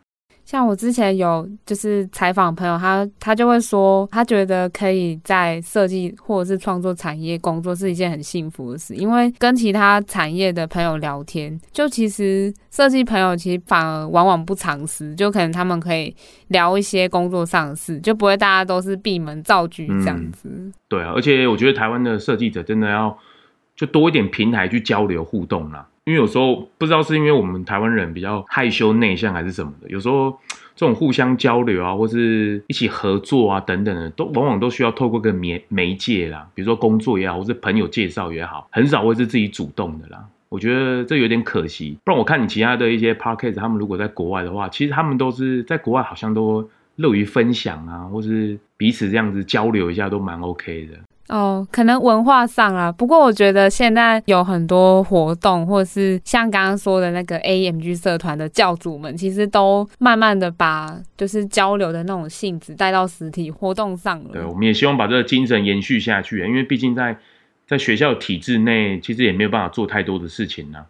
[0.45, 16.15] 像我之前有就是采访朋友，他他就会说，他觉得可以在设计或者是创作产业工作是一件很幸福的事，因为跟其他产业的朋友聊天，就其实设计朋友其实反而往往不藏私，就可能他们可以
[16.49, 20.49] 聊一些工作上的事，就不会大家都是闭门造车这样子。
[20.49, 23.17] 嗯，对啊，而且我觉得台湾的设计者真的要
[23.75, 25.89] 就多一点平台去交流互动啦。
[26.05, 30.39] 因为有时候不知道是因为我们台湾人比较害羞内向还是什么的，有时候
[30.77, 40.23] 这种互相交流啊，或是一起合作啊等等的，都往往都需要透过个媒媒介啦，比如说工作也好，或是朋友介绍也好，很少会是自己主动的啦。
[40.51, 41.99] 我觉得这有点可惜。
[42.05, 50.99] 不然我看你其他的一些 podcast，他们如果在国外的话，其实他们都是在国外好像都乐于分享啊，或是彼此这样子交流一下都蛮 OK 的。
[51.29, 64.31] 哦，可能文化上啊，不过我觉得现在有很多活动，或是像刚刚说的那个 AMG 社团的教主们，其实都慢慢的把就是交流的那种性质带到实体活动上了。
[64.35, 67.17] 对，我们也希望把这个精神延续下去，因为毕竟在
[67.67, 70.85] 在学校体制内，其实也没有办法做太多的事情呢、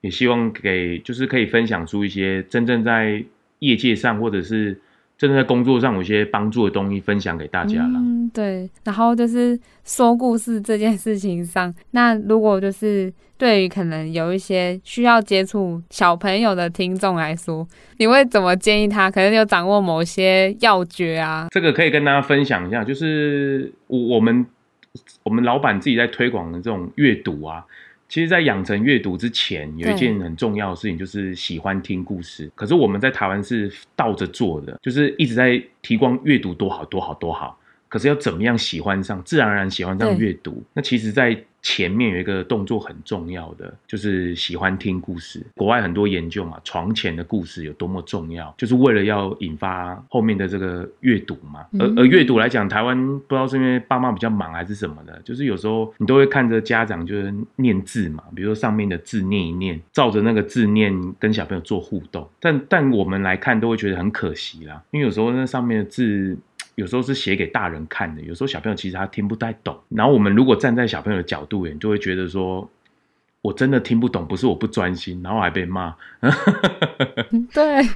[0.00, 3.24] 也希望给就是可以分享出一些真正在
[3.58, 4.80] 业界上或者是。
[5.18, 8.00] 真正在工作上有一些帮助的东西分享给大家了。
[8.32, 8.68] 对。
[8.84, 17.66] 然后就是说故事这件事情上，那如果就是对于可能有一些需要接触小朋友的听众来说，
[17.98, 19.10] 你会怎么建议他？
[19.10, 21.48] 可能有掌握某些要诀啊？
[21.50, 24.44] 这个可以跟大家分享一下，就是我我们
[25.22, 27.64] 我们老板自己在推广的这种阅读啊。
[28.08, 32.52] 其实，在养成阅读之前，有一件很重要的事情，就是喜欢听故事。
[32.54, 37.58] 可是我们在台湾是倒着做的，就是一直在提供阅读多好多好多好。
[37.92, 40.64] 可是要怎么样喜欢上，自然而然喜欢上阅读？
[40.72, 45.44] 那其实，在前面有一个动作很重要的，就是喜欢听故事。
[45.54, 51.66] 国外很多研究嘛，床前的故事有多么重要，就是为了要引发后面的这个阅读嘛。
[51.78, 62.26] 而而阅读来讲，台湾不知道是因为爸妈比较忙还是什么的，就是有时候你都会看着家长就是念字嘛，比如说上面的字念一念，照着那个字念，跟小朋友做互动。
[62.40, 66.38] 但但我们来看都会觉得很可惜啦，因为有时候那上面的字。
[66.74, 69.78] 有时候是写给大人看的，有时候小朋友其实他听不太懂。
[69.88, 72.68] 然后我们如果站在小朋友的角度，你就会觉得说，
[73.40, 75.94] 我真的听不懂，不是我不专心，然后还被骂。
[77.52, 77.86] 对。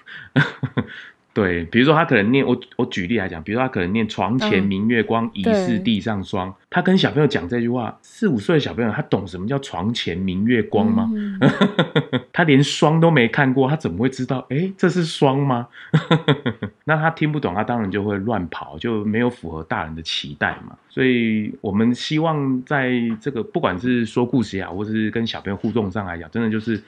[1.37, 11.11] 对，比如说他可能念我，我举例来讲，比如说他可能念“床前明月光，疑是地上霜”，他跟小朋友讲这句话，四五岁的小朋友，他懂什么叫“床前明月光”吗？
[11.14, 11.39] 嗯、
[12.32, 14.47] 他连霜都没看过，他怎么会知道？
[14.49, 15.68] 哎，这是霜吗？
[16.84, 20.74] 那他听不懂，他当然就会乱跑，就没有符合大人的期待嘛。
[20.89, 26.82] 所以我们希望在这个不管是说故事也好，或是跟小朋友互动上来讲，真的就是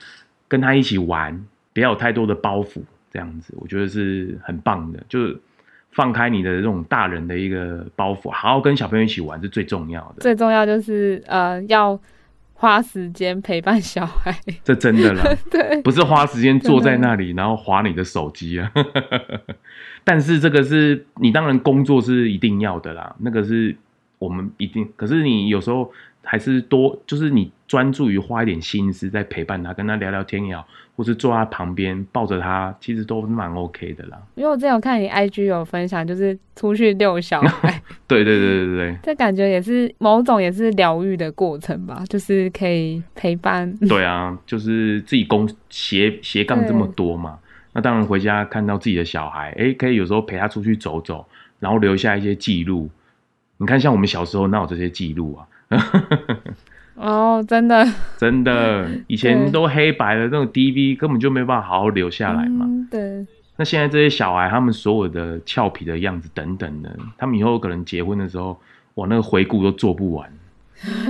[0.47, 1.39] 跟他一起玩，
[1.71, 2.81] 不要有太多的包袱。
[3.11, 5.37] 这样子，我觉得是很棒的，就是
[5.91, 10.21] 放开你的这种大人的一个包袱，好好跟小朋友一起玩是最重要的。
[10.21, 11.99] 最重要就是呃要。
[12.61, 18.69] 花时间陪伴小孩， 这真的啦，对，不是花时间坐在那里然后划你的手机啊。
[20.03, 23.73] 但是这个是你当然工作是一定要的啦，那个是
[24.17, 24.85] 我们一定。
[24.97, 25.89] 可是你有时候
[26.23, 30.67] 还是多，就是你专注于花一点心思在陪伴他，跟他聊聊天也好。
[30.95, 34.21] 或是坐在他旁边抱着他，其实都蛮 OK 的啦。
[34.35, 37.81] 因为我之前有看你 IG 有分享，就是出去遛小孩。
[38.05, 43.73] 对对对对对， 这感觉也是某种也是疗愈的过程吧，就是可以陪伴。
[43.87, 47.39] 对啊，就是自己工斜斜杠这么多嘛，
[47.71, 51.25] 那当然回家看到自己的小孩，哎，可以有时候陪他出去走走，
[51.59, 52.89] 然后留下一些记录。
[53.55, 55.47] 你看，像我们小时候哪有这些记录啊？
[56.95, 62.65] 哦，oh, 真的，真的， 以前都黑白的那种 DV 根本就没办法好好留下来嘛。
[62.67, 63.25] 嗯、对。
[63.55, 68.59] 那现在这些小孩，他们所有的俏皮的样子等等的，他们以后可能结婚的时候，
[68.95, 70.29] 我那个回顾都做不完。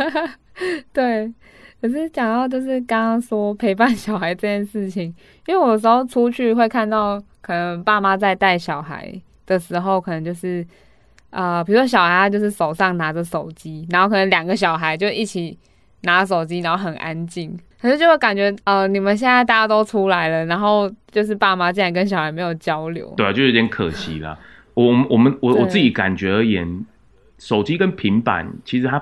[0.93, 1.33] 对。
[1.81, 5.13] 可是讲到就是刚刚说陪伴小孩这件事情，
[5.47, 9.11] 因为我有时候出去会看到，可能爸妈在带小孩
[9.47, 10.63] 的时候，可能就是。
[11.29, 15.57] 呃，比如说小孩他就是手上拿着手机，然后可能两个小孩就一起
[16.01, 17.57] 拿手机，然后很安静。
[17.81, 24.37] 可是就会感觉，呃，你们现在大家都出来了，然后就是爸妈竟然跟小孩没有交流，对啊，就有点可惜啦。
[24.73, 26.85] 我我们我我自己感觉而言，
[27.37, 29.01] 手机跟平板其实它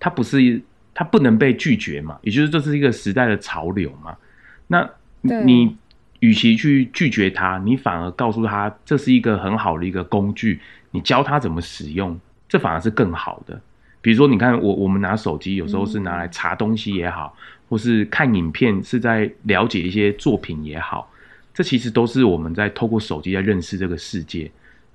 [0.00, 0.60] 它不是
[0.94, 4.16] 它不能被拒绝嘛，也就是这是一个时代的潮流嘛。
[4.66, 4.88] 那
[5.44, 5.76] 你
[6.18, 10.60] 与其去拒绝它，你反而告诉他这是一个很好的一个工具。
[10.90, 12.18] 你教他怎么使用，
[12.48, 13.60] 这反而是更好的。
[14.02, 17.36] 比如说，你看我我们拿手机，有时候是拿来查东西也好，
[17.68, 21.12] 或是看影片，是在了解一些作品也好，
[21.52, 24.50] 这其实都是我们在透过手机在认识这个世界。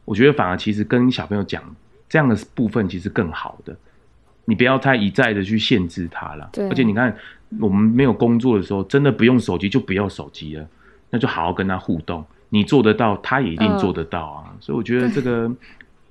[0.06, 1.64] 我觉得反而其实跟小朋友讲
[2.10, 3.78] 这样的部分，其实更好的。
[4.46, 6.50] 你不要太一再的去限制他了。
[6.52, 6.68] 对。
[6.68, 7.16] 而且你看，
[7.60, 10.68] 我们没有工作的时候，真的不用手机就不要手机了，
[11.12, 12.26] 那就好好跟他互动。
[12.50, 14.56] 你做得到，他也一定做得到啊。
[14.60, 15.52] 所以我觉得这个。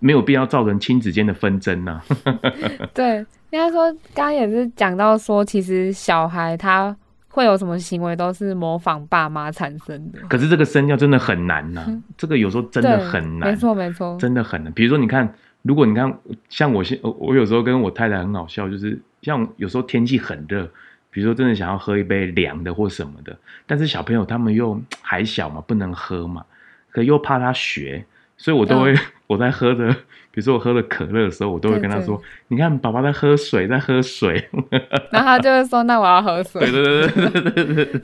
[0.05, 1.93] 没有必要造成亲子间的纷争呢、
[2.25, 2.39] 啊。
[2.93, 6.95] 对，应该说，刚刚也是讲到说，其实小孩他
[7.31, 10.19] 会有什么行为，都是模仿爸妈产生的。
[10.29, 13.49] 可是这个身教真的很难呐、啊，嗯、这个有时候真的很难。
[13.49, 14.71] 没错，没错，真的很难。
[14.75, 16.15] 比如说，你看，如果你看，
[16.51, 20.69] 像我现我有时候跟我太太很好笑，就是像有时候天气很热，
[21.11, 23.35] 比如说真的想要喝一杯凉的或什么的，
[23.67, 26.45] 但是小朋友他们又还小嘛，不能喝嘛，
[26.91, 28.05] 可又怕他学。
[28.37, 29.91] 所以我都会，嗯、我在喝的，
[30.31, 34.49] 比如说我喝的可乐的时候，我都会跟他说：“对对你看，爸爸在喝水，在喝水。
[35.11, 36.61] ”然后他就会说：“那我要喝水。
[36.71, 38.01] ”对对对对对对对。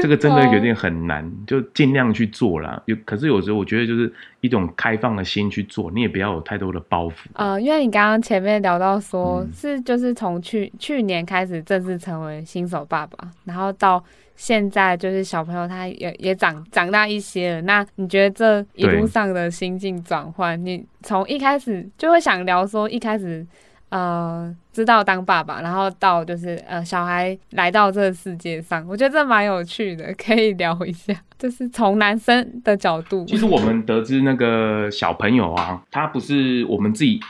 [0.00, 2.80] 这个真的有点很难，就尽量去做啦。
[2.86, 7.12] 有，可是有时候我觉得就是一种开放的心去做，你也不要有太多的包袱。
[7.32, 14.04] 呃，因为你刚刚前面聊到说，嗯、是就是从去去年开始正式成为新手爸爸，然后到。
[14.36, 17.62] 现在就是小朋友，他也也长长大一些了。
[17.62, 23.46] 那你觉得这一路上的心境转换，你从一开始就会想聊说，一开始
[23.90, 31.14] 呃知道当爸爸，然后到就是呃小孩来到这个世界上，我觉得这蛮有趣的，可以聊一下。
[31.38, 37.20] 就是从男生的角度，其实我们得知那个小朋友啊，他不是我们自己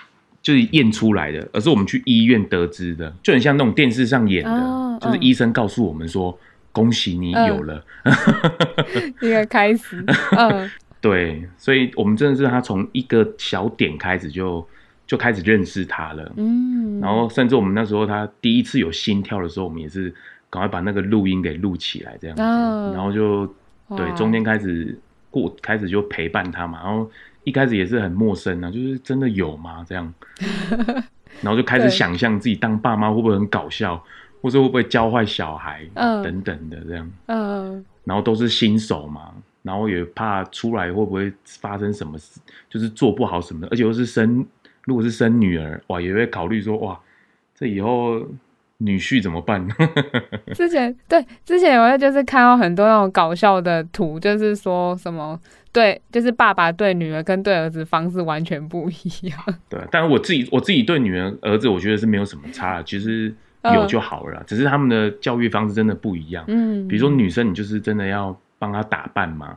[0.41, 6.37] 就是验出来的，而是我们去医院得知的，就很像那种电视上演的，哦、就是医生告诉我们说。
[6.75, 8.13] 恭喜你有了、呃、
[9.23, 10.05] 一个开始，
[10.37, 10.69] 嗯，
[11.01, 14.67] 对，所以我们真的是他从一个小点开始就
[15.07, 20.13] 就开始认识他了，嗯，然后甚至我们那时候他第一次有心跳的时候，我们也是
[20.51, 23.47] 赶快把那个录音给录起来，这样子，哦、然后就
[23.97, 24.99] 对中间开始
[25.31, 27.09] 过开始就陪伴他嘛，然后
[27.45, 29.87] 一开始也是很陌生啊，就是真的有吗？
[29.89, 30.13] 这样，
[31.41, 34.03] 然后就开始想象自己当爸妈会不会很搞笑。
[34.45, 39.33] 或者会不会教坏小孩，等等的这样，嗯，然后都是新手嘛，
[39.63, 42.39] 然后也怕出来会不会发生什么事，
[42.69, 44.45] 就是做不好什么的，而且又是生，
[44.83, 47.01] 如果是生女儿，哇，也会考虑说，哇，
[47.55, 48.21] 这以后
[48.77, 49.67] 女婿怎么办？
[50.53, 55.41] 之前对，之前我也就是看到很多那种搞笑的图，就是说什么
[55.73, 59.39] 对，就是爸爸对女儿跟对儿子方式完全不一样。
[59.71, 63.35] 对，但是我自己我自己对女儿儿子，我觉得是没有什么差的，其实。
[63.73, 66.45] 有就好了，只是他们的教育方式真的不一样。
[66.49, 69.57] 嗯，比如说女生，你就是真的要帮她打扮嘛，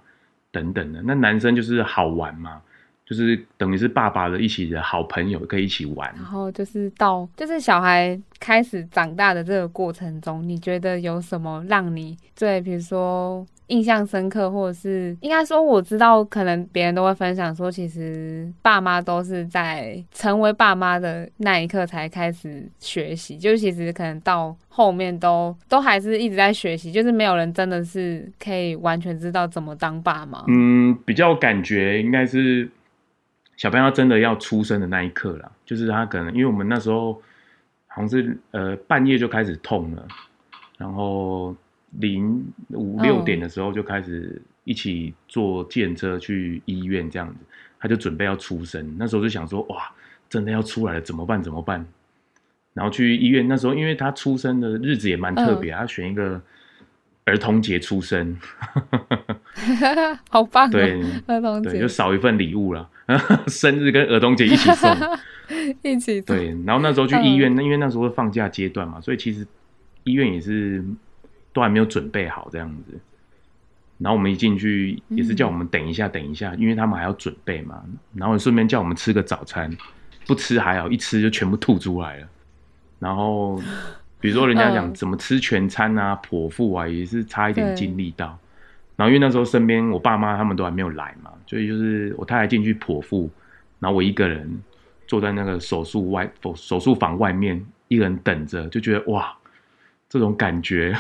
[0.52, 1.02] 等等的。
[1.02, 2.62] 那男生就是好玩嘛，
[3.06, 6.10] 就是等于是爸爸的一起的好朋友，可以一起玩。
[6.16, 30.44] 然后就是到就是小孩开始长大的这个过程中，你觉得有什么让你对，比如说印象深刻，或者是应该说我知道，可能别人都会分享说，其实爸妈都是在成为爸妈的那一刻才开始学习，就是其实可能到后面都都还是一直在学习，就是没有人真的是可以完全知道怎么当爸妈。
[30.48, 32.70] 嗯，比较感觉应该是。
[33.56, 37.14] 小朋友真的要出生的那一刻了，就是他可能因为我们那时候
[37.88, 40.08] 好像是呃半夜就开始痛了，
[40.78, 41.56] 然后
[41.98, 47.36] 零五六点的时候就开始一起坐计程车去医院这样子，
[47.80, 49.92] 他就准备要出生，那时候就想说哇，
[50.30, 51.86] 真的要出来了怎么办怎么办？
[52.74, 56.42] 然后去医院那时候因为他出生的日子也蛮特别，他选一个。
[57.30, 58.38] 儿童节出生，
[60.32, 60.72] 好棒！
[60.72, 62.90] 对，儿童节对，就少一份礼物了。
[63.48, 64.90] 生日跟儿童节一起送，
[65.84, 66.34] 一起送。
[66.34, 69.46] 对，然后那时候去医院，那、嗯、因为那时候放假阶段嘛，所以其实
[70.06, 70.82] 医院也是
[71.58, 73.00] 都还没有准备好这样子。
[73.98, 77.84] 然后我们一进去，也是叫我们等一下，等一下，嗯、因为他们还要准备嘛。
[78.14, 79.76] 然后顺便叫我们吃个早餐，
[80.28, 82.28] 不吃还好，一吃就全部吐出来了。
[83.00, 83.60] 然后。
[84.20, 88.36] 比如说，人家讲怎么吃全餐啊，剖腹啊，也是差一点经历到。
[88.96, 93.30] 然后因为那时候身边我爸妈他们都还没有来嘛，所以就是我太太进去剖腹，
[93.78, 94.60] 然后我一个人
[95.06, 99.32] 坐在那个手术外手术房外面，一个人等着，就觉得哇，
[100.10, 100.96] 这种感觉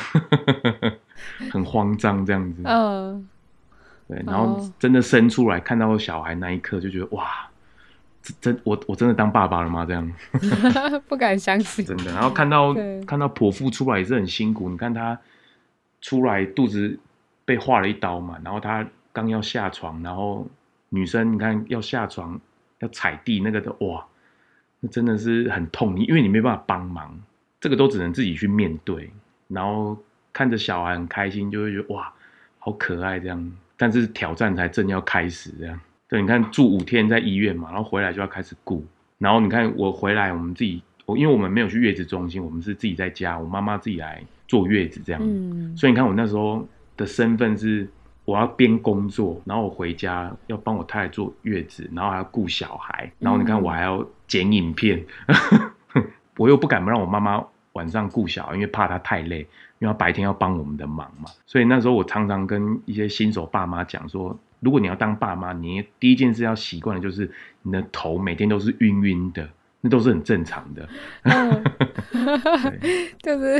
[1.51, 2.61] 很慌张这样子。
[2.65, 3.27] 嗯，
[4.07, 7.25] 对，然后真的生出来看到小孩那一刻，就觉得哇。
[8.41, 9.85] 真我我真的当爸爸了吗？
[9.85, 10.13] 这样
[11.07, 12.11] 不敢相信，真的。
[12.11, 12.73] 然后看到
[13.05, 14.69] 看到剖腹出来也是很辛苦。
[14.69, 15.17] 你看他
[16.01, 16.99] 出来肚子
[17.45, 20.45] 被划了一刀嘛，然后他刚要下床，然后
[20.89, 22.37] 女生你看要下床
[22.79, 24.05] 要踩地那个的哇，
[24.81, 25.95] 那真的是很痛。
[25.95, 27.17] 你因为你没办法帮忙，
[27.59, 29.09] 这个都只能自己去面对。
[29.47, 29.97] 然后
[30.33, 32.13] 看着小孩很开心，就会觉得哇，
[32.59, 33.51] 好可爱这样。
[33.77, 35.79] 但是挑战才正要开始这样。
[36.07, 38.85] 对，你看住五天在医院嘛，然后回来就要开始顾。
[39.17, 45.21] 然后你看我回来，我们自己，我因为我们没有去月子中心，我们是自己在家，我妈妈自己来坐月子这样。
[45.23, 45.75] 嗯。
[45.75, 47.87] 所以你看我那时候的身份是，
[48.25, 55.71] 我要边工作，然后我回家要帮我太太坐月子，然后还要顾小孩，然后你看我还要剪影片，嗯、
[56.37, 59.39] 我又不敢不让我妈妈晚上顾小孩，因为怕她太累，
[59.79, 61.29] 因为她白天要帮我们的忙嘛。
[61.45, 64.37] 所以那时候我常常跟一些新手爸妈讲说。
[64.59, 67.31] 如果你要当爸妈，你第一件事要习惯的就是
[67.61, 69.47] 你的头每天都是晕晕的，
[69.81, 70.89] 那都是很正常的。
[71.21, 71.63] 嗯、
[73.21, 73.59] 就是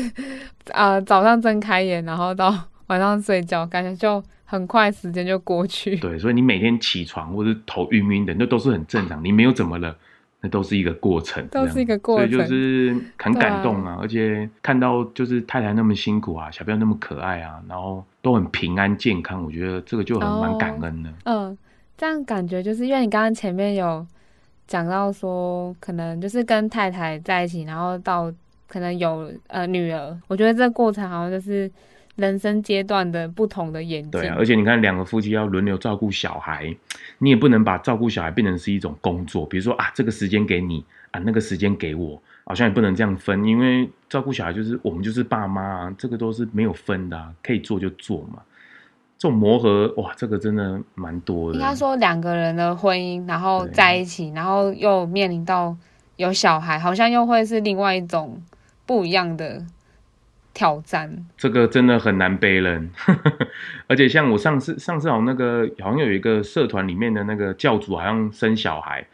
[0.71, 2.51] 啊、呃，早上睁开眼，然后到
[2.87, 5.95] 晚上睡觉，感觉就很快，时间就过去。
[5.97, 9.23] 对，所以你每天起床或者头晕晕的，那都是很正常。
[9.23, 9.95] 你没有怎么了？
[10.41, 13.93] 那都是一个过程，都是一个过程，所以就是很感动啊！
[13.93, 21.09] 啊而且看到就是太太那么辛苦啊，小朋友那么可爱啊，然后都很平安健康，我觉得这个就很蛮感恩的。
[21.23, 21.57] 嗯、哦呃，
[21.97, 24.05] 这样感觉就是因为你刚刚前面有
[24.67, 28.31] 讲到说，可能就是跟太太在一起，然后到
[28.67, 31.69] 可能有呃女儿，我觉得这个过程好像就是。
[32.17, 36.75] 人生阶段的不同的演进，对啊，而且你看，两个夫妻要轮流照顾小孩，
[37.19, 39.45] 你也不能把照顾小孩变成是一种工作。
[39.45, 48.41] 比如说啊，这个时间给你啊，那个时间给我，好像也不能这样分，因为照顾小孩就是我们就是爸妈啊，这个都是没有分的啊，可以做就做嘛。
[49.19, 51.59] 这种磨合哇，这个真的蛮多的。
[51.59, 55.77] 应该说两个人的婚姻，然后在一起，然后又面临到
[56.15, 58.41] 有小孩，好像又会是另外一种
[58.87, 59.63] 不一样的。
[60.57, 61.15] 挑战。
[61.37, 62.89] 这个真的很难背人，
[63.85, 69.05] 而且像我上次上次好像那个好像有一个社团里面的那个教主好像生小孩，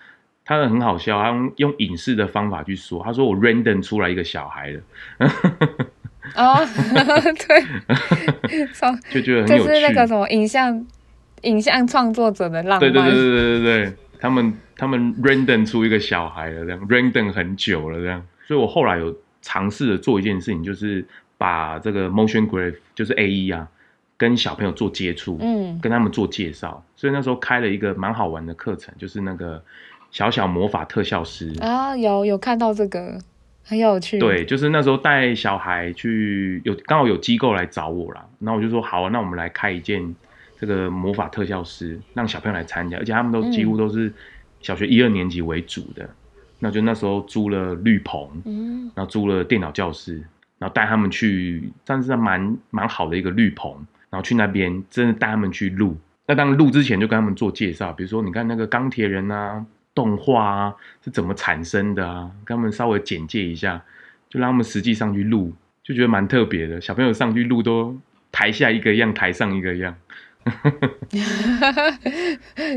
[0.46, 4.80] 他很好笑，他用用影视的方法去说，他说我 random 出来一个小孩了，
[6.36, 6.56] 哦，
[8.48, 8.68] 对，
[9.12, 10.88] 就觉得很有趣，就是那个什么影像
[11.42, 21.06] 影像创作者的浪漫，对对对对对对，他们他们 random 出一个小孩了，这样 random 很久了这样，所以我后来有尝试着做一件事情，就是。
[21.44, 23.68] 把这个 motion graph 就是 A E 啊，
[24.16, 29.62] 跟小朋友做接触，嗯，跟他们做介绍，所以那时候开了一个蛮好玩的课程，就是那个
[30.10, 31.54] 小小魔法特效师。
[31.60, 33.20] 啊，有有看到这个，
[33.62, 34.20] 很有趣。
[34.20, 40.16] 对，就是那时候带小孩去，有刚好有机构来找我啦，然后我就说好啊，那我们来开一件
[40.58, 44.14] 这个魔法特效师，让小朋友来参加，而且他们都几乎都是
[44.62, 46.10] 小学一二年级为主的，嗯、
[46.60, 50.24] 那就那时候租了绿棚，嗯，然后租了电脑教室。
[50.64, 53.70] 然后带他们去，算是蛮蛮好的一个绿棚，
[54.10, 63.84] 然后去那边真的带他们去录，那当然录之前就跟他们做介绍，比如说你看那个钢铁人啊，动画啊是怎么产生的啊，跟他们稍微简介一下，
[64.30, 65.54] 就让他们实际上去录，
[65.84, 66.80] 就觉得蛮特别的。
[66.80, 68.00] 小朋友上去录都
[68.32, 69.94] 台下一个样，台上一个样，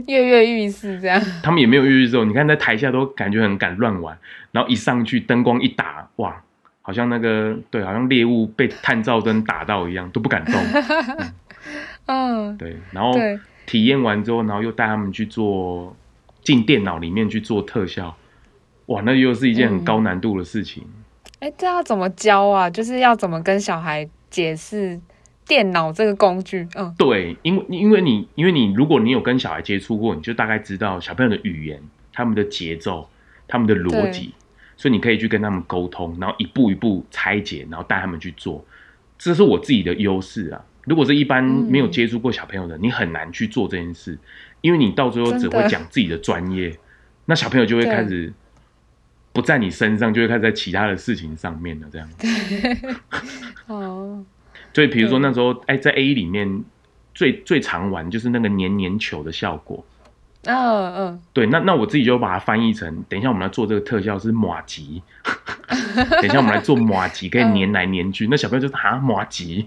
[0.08, 1.22] 跃跃欲试这样。
[1.40, 4.18] 他们也没有跃跃欲试，你看在台下都感觉很敢乱玩，
[4.50, 6.42] 然后一上去灯光一打，哇，
[6.86, 10.54] 好像那个对，好像猎物被探照灯打到一样，都不敢动。
[12.06, 13.12] 嗯嗯，对，然后
[13.66, 15.96] 体验完之后，然后又带他们去做
[16.42, 18.16] 进电脑里面去做特效，
[18.86, 20.84] 哇，那又是一件很高难度的事情。
[21.40, 22.70] 哎、嗯，这要怎么教啊？
[22.70, 25.00] 就是要怎么跟小孩解释
[25.44, 26.68] 电脑这个工具？
[26.76, 31.82] 嗯，对，因为因为你因为你如果你有跟小孩接触过，你就大概知道小朋友的语言、
[32.12, 33.10] 他们的节奏、
[33.48, 34.32] 他们的逻辑，
[34.76, 38.64] 所以你可以去跟他们沟通，然后一步一步拆解，然后带他们去做。
[39.18, 40.64] 这是我自己的优势啊。
[40.84, 44.18] 如果是一般没有接触过小朋友的，嗯，你很难去做这件事，
[44.60, 46.78] 因为你到最后只会讲自己的专业，
[47.24, 48.32] 那小朋友就会开始
[49.32, 52.08] 不在你身上，就会开始在其他的事情上面了，这样。
[52.18, 52.94] 对。
[53.66, 54.24] 哦。
[54.72, 56.62] 所以，比如说那时候，哎，在 A 里面
[57.14, 59.82] 最最常玩就是那个黏黏球的效果。
[60.46, 61.20] 嗯、哦、嗯。
[61.32, 65.02] 对，那那我自己就把它翻译成，等一下我们来做这个特效是马吉，
[66.20, 69.64] 等一下我们来做马吉，可以黏来黏去，那小朋友就是啊麻糬。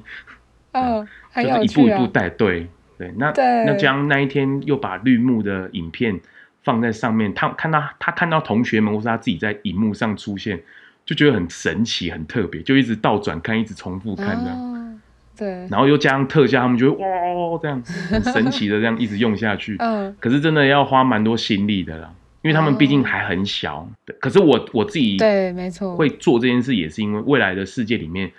[0.73, 2.67] 哦、嗯，就是一步一步带，对
[2.97, 3.31] 对，那
[3.65, 6.19] 那将那一天又把绿幕的影片
[6.63, 10.61] 放在上面，他看到他看到同学们或是他自己在荧幕上出现，
[11.05, 14.78] 就觉得很神奇、很特别，就一直倒转看，一直重复看这样、哦，
[15.39, 17.81] 对，然后又加上特效，他们就会哇这样
[18.11, 25.95] 很神奇的这样一直用下去， 嗯，可是真的要花蛮多心力的啦，因为他们毕竟还很小，对，可是我我自己对没错。
[25.95, 28.29] 会做这件事，也是因为未来的世界里面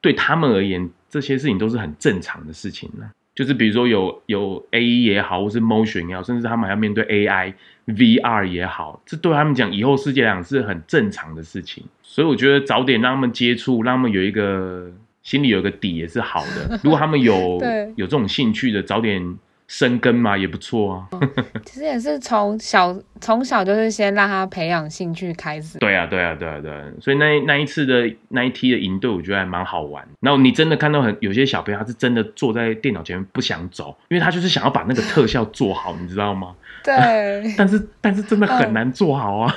[0.00, 0.90] 对他们而言。
[1.08, 7.54] 这些事情都是很正常的事情呢，就是比如说有有 A E 也好，或是 Motion 也好，甚至他们还要面对 A I
[7.86, 11.84] V R 也好，这对他们讲以后世界上是很正常的事情。
[12.02, 14.90] 所以我觉得早点让他们接触，让他们有一个
[15.26, 16.78] 心里有一个底也是好的。
[16.84, 17.60] 如果他们有
[17.96, 19.36] 有这种兴趣的，早点。
[19.68, 21.18] 生根嘛也不错啊，
[21.66, 25.76] 其实也是从小从小就是先让他培养兴趣开始。
[25.80, 26.84] 对啊，对啊，对啊，对啊。
[27.00, 30.06] 所以那那一次的那一梯的营队，我觉得还蛮好玩。
[30.20, 36.54] 然后你真的看到很有些小朋友，他是真的坐在电脑前面不想走，因为他就是想要把那个特效做好，你知道吗？
[36.84, 37.52] 对。
[37.58, 39.52] 但是但是真的很难做好啊。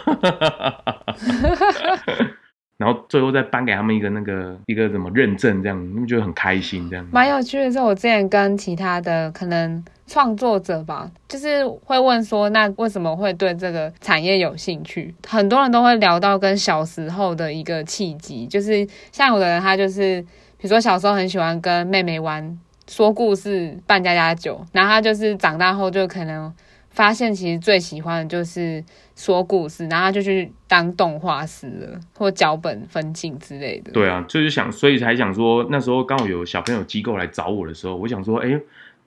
[2.79, 7.05] 然后最后再颁给他们一个那个一个什么认证，这样他们觉得很开心，这样。
[7.11, 15.13] 蛮有趣的是，我之前跟其他的可能创作者吧，就是会问说，那为什么会对这个产业有兴趣？
[15.27, 20.21] 很多人都会聊到跟小时候的一个契机，就是像有的人他就是，
[20.57, 22.57] 比如说小时候很喜欢跟妹妹玩
[22.87, 26.53] 说故事、扮家家酒，然后他就是长大后就可能。
[26.91, 28.83] 发现其实最喜欢的就是
[29.19, 33.91] 说故事，然后他就去当动画师了，或脚本分镜之类的。
[33.91, 38.57] 对啊，就是想，所以才想说，那时候刚好有小朋友机构来找我的时候，我想说，哎，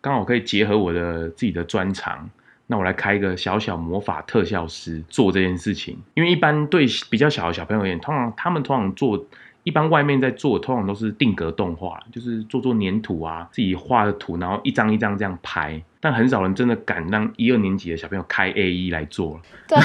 [0.02, 2.28] 刚好可以结合我的自己的专长，
[2.66, 5.96] 那我来开一个小小魔法特效师做这件事情。
[6.12, 9.24] 因为一般对比较小的小朋友而言，通常他们通常做。
[9.64, 15.80] 一般外面在做，通常都是定格动画，就是做做黏土啊，自己画的图，然后一张一张这样拍。
[16.04, 19.40] 但很少人真的敢让一二年级的小朋友开 AE 来做。
[19.68, 19.78] 对，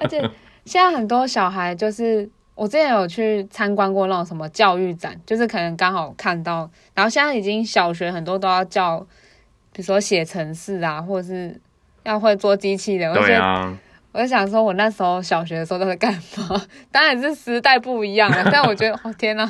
[0.00, 0.18] 而且
[0.64, 8.98] 现在很多小孩，就是我之前有去参观过那种什么教育展，就是可能刚好看到，然后现在已经小学很多都要教，
[9.74, 11.60] 比如说写程式啊，或者是
[12.04, 13.12] 要会做机器人。
[13.12, 13.76] 对啊。
[14.12, 16.62] 我就想说，我那时候小学的时候都在干嘛？
[16.92, 18.44] 当然是时代不一样了。
[18.52, 19.46] 但我觉得，哦天哪，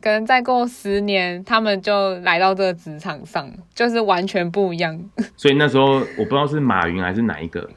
[0.00, 4.98] 可能再过十年，他们就来到这个职场上，就是完全不一样。
[5.36, 7.68] 所以那时候我不知道是马云还是哪一个，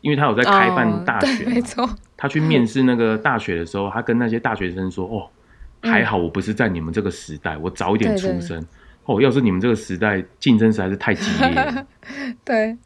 [0.00, 1.88] 因为他有在开办大学，哦、没错。
[2.16, 5.28] 他去面试那个大学的时候，他跟那些大学生说：“哦，
[5.82, 8.64] 还好我不是在你们这个时代，我早一点出生。
[9.04, 11.86] 哦，要是你们这个时代，竞争实在是太激烈了。
[12.44, 12.76] ”对。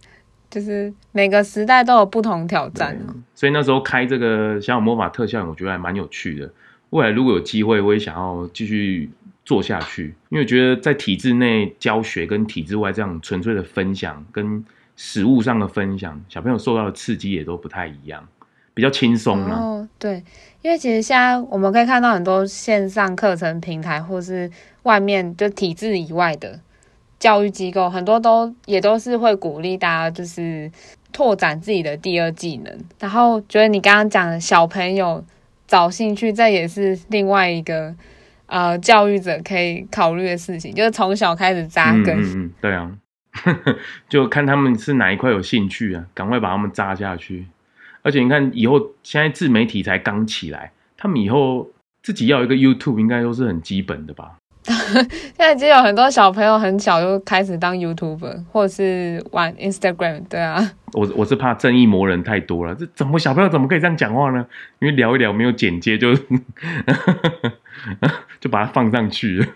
[0.50, 2.98] 就是每个时代都有不同挑战，
[3.34, 6.50] 所以那时候开这个小小魔法特效，我觉得还蛮有趣的。
[6.90, 9.10] 未来如果有机会，我也想要继续
[9.44, 14.64] 做下去，因为我觉得在体制内教学跟体制外这样纯粹的分享，跟
[14.96, 18.26] 实物上的分享，小朋友受到的刺激也都不太一样，
[18.72, 19.58] 比较轻松啊。
[19.60, 20.24] 哦，对，
[20.62, 24.50] 因为其实现在我们可以看到很多线上课程平台，或是
[24.84, 26.58] 外面就体制以外的。
[27.18, 30.70] 教育机构很多都也都是会鼓励大家，就是
[31.12, 32.78] 拓展自己的第二技能。
[32.98, 35.24] 然后觉得你刚刚讲的小朋友
[35.66, 37.94] 找兴趣，这也是另外一个
[38.46, 42.16] 呃教育者可以考虑的事情，就是从小开始扎根。
[42.18, 42.92] 嗯，嗯，嗯，对啊，
[44.08, 47.46] 就看他们是哪一块有兴趣啊，赶快把他们扎下去。
[48.02, 51.68] 而且你看，以后现在自媒体才刚起来，他们以后
[52.02, 54.36] 自己要一个 YouTube，应该都是很基本的吧？
[55.08, 60.72] 现在已经有很多小朋友很小就开始当 YouTube，或者是玩 Instagram，对啊。
[60.92, 64.46] 我我是怕正义魔人太多了，这怎么小朋友怎么可以这样讲话呢？
[64.80, 66.14] 因为聊一聊没有剪接就
[68.40, 69.46] 就把它放上去了，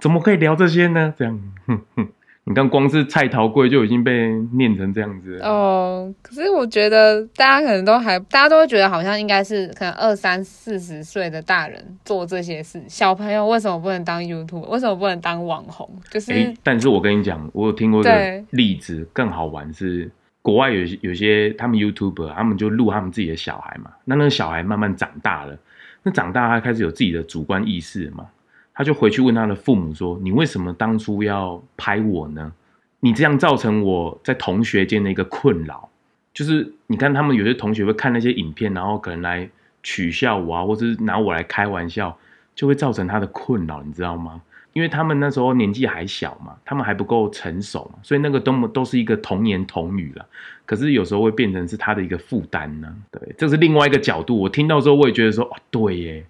[0.00, 1.14] 怎么可以聊这些呢？
[1.16, 1.40] 这样。
[2.46, 6.12] 你看，光是蔡桃贵就已经被念成这样子哦。
[6.20, 14.60] 可是我觉得大家可能都还，大家都会觉得好像应该是可能二三四十岁的大人做这些事，小朋友为什么不能当 YouTube？
[14.68, 15.88] 为什么不能当网红？
[16.10, 20.10] 就是，欸、但是我跟你讲，我有听过一个例子，更好玩是
[20.42, 23.90] 国外有有些他们 YouTuber，他们就录他们自己的小孩嘛。
[24.04, 25.56] 那那个小孩慢慢长大了，
[26.02, 28.26] 那长大他开始有自己的主观意识嘛。
[28.74, 32.52] 他就回去问他的父母说：“你为什么当初要拍我呢？
[32.98, 35.88] 你这样造成我在同学间的一个困扰，
[36.32, 39.48] 就是你看他们有些同学会看那些影片，然后可能来
[39.82, 42.16] 取笑我啊，或者是拿我来开玩笑，
[42.54, 44.40] 就会造成他的困扰，你知道吗？
[44.72, 50.26] 因为他们那时候年纪还小嘛，他们还不够成熟嘛，所以那个都都是一个童言童语了。
[50.66, 52.92] 可是有时候会变成是他的一个负担呢。
[53.12, 54.36] 对，这是另外一个角度。
[54.36, 56.26] 我听到之后，我也觉得说，哦，对耶。”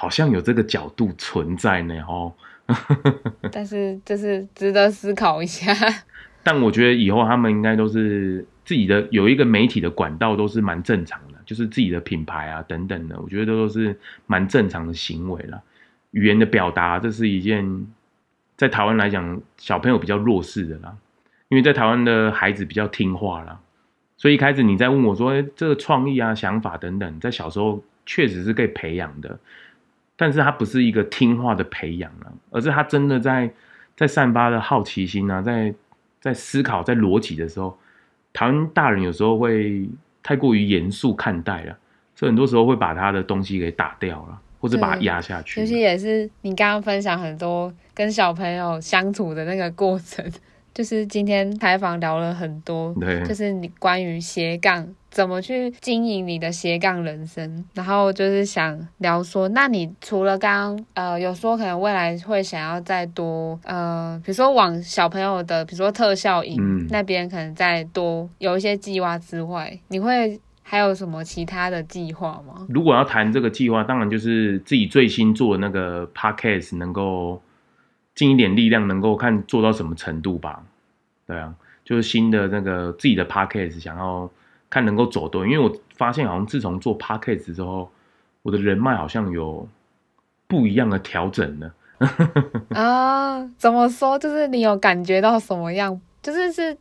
[0.00, 2.32] 好像有这个角度存在呢，哦。
[3.50, 5.74] 但是这是值得思考一下。
[6.44, 15.60] 但我觉得以后他们应该都是自己的有一个媒体的管道，都是蛮正常的，就是自己的品牌啊等等的，我觉得都是蛮正常的行为了。
[16.12, 17.86] 语言的表达，这是一件
[18.56, 20.94] 在台湾来讲小朋友比较弱势的啦，
[21.48, 23.58] 因为在台湾的孩子比较听话啦，
[24.16, 29.40] 所以一开始你在问我说，欸，这个创意啊、想法等等，在小时候确实是可以培养的。
[30.18, 33.48] 但是他不是一个听话的培养啊，而是他真的在
[33.96, 35.72] 在散发的好奇心啊，在
[36.20, 37.78] 在思考、在逻辑的时候，
[38.32, 39.88] 台湾大人有时候会
[40.22, 41.78] 太过于严肃看待了，
[42.16, 45.60] 所以很多时候会把他的东西给打掉了，或者把它压下去。
[45.60, 50.28] 尤其也是你刚刚分享很多跟小朋友相处的那个过程。
[50.74, 72.66] 就是今天采访聊了很多，对，就是你关于斜杠怎么去经营你的斜杠人生，然后就是想聊说，那你除了刚刚呃有说可能未来会想要再多呃，比如说往小朋友的，比如说特效营、嗯、那边可能再多有一些计划之外，你会还有什么其他的计划吗？
[72.68, 77.40] 如果要谈这个计划，当然就是自己最新做的那个 podcast 能够。
[78.14, 80.60] 尽一点力量，能够看做到什么程度吧？
[81.24, 81.54] 对啊，
[81.84, 84.28] 就是新的那个自己的 podcast，想要
[84.70, 85.52] 看能够走多远。
[85.52, 87.90] 因为我发现，好像自从做 podcast 之后，
[88.42, 89.68] 我的人脉好像有
[90.46, 91.74] 不一样的调整了。
[92.70, 94.18] 啊，怎么说？
[94.18, 96.00] 就是你有感觉到什么样？
[96.22, 96.74] 就是是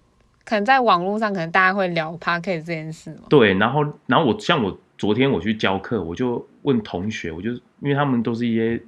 [0.46, 3.24] 可能在网络上，可能大家会聊 podcast 这件事吗？
[3.30, 8.82] 对，然后然后我像我昨天我去教课，我就问同学，我就因为他们都是一些。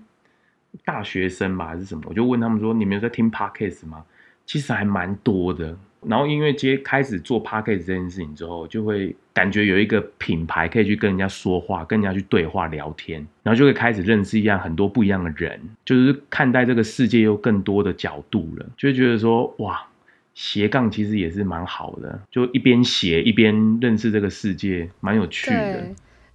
[0.86, 2.04] 大学生吧还是什么？
[2.06, 4.06] 我就问他们说：“你们有在听 Podcast 吗？”
[4.46, 5.76] 其实还蛮多的。
[6.06, 19.86] 然后因为接开始做 Podcast 这件事情之后，就会感觉有一个品牌可以去跟人家说话，跟人家去对话聊天，然后就会开始认识一样很多不一样的人，就是看待这个世界又更多的角度了，就会觉得说：“哇，
[20.34, 25.86] 斜杠其实也是蛮好的，就一边斜一边认识这个世界，蛮有趣的。”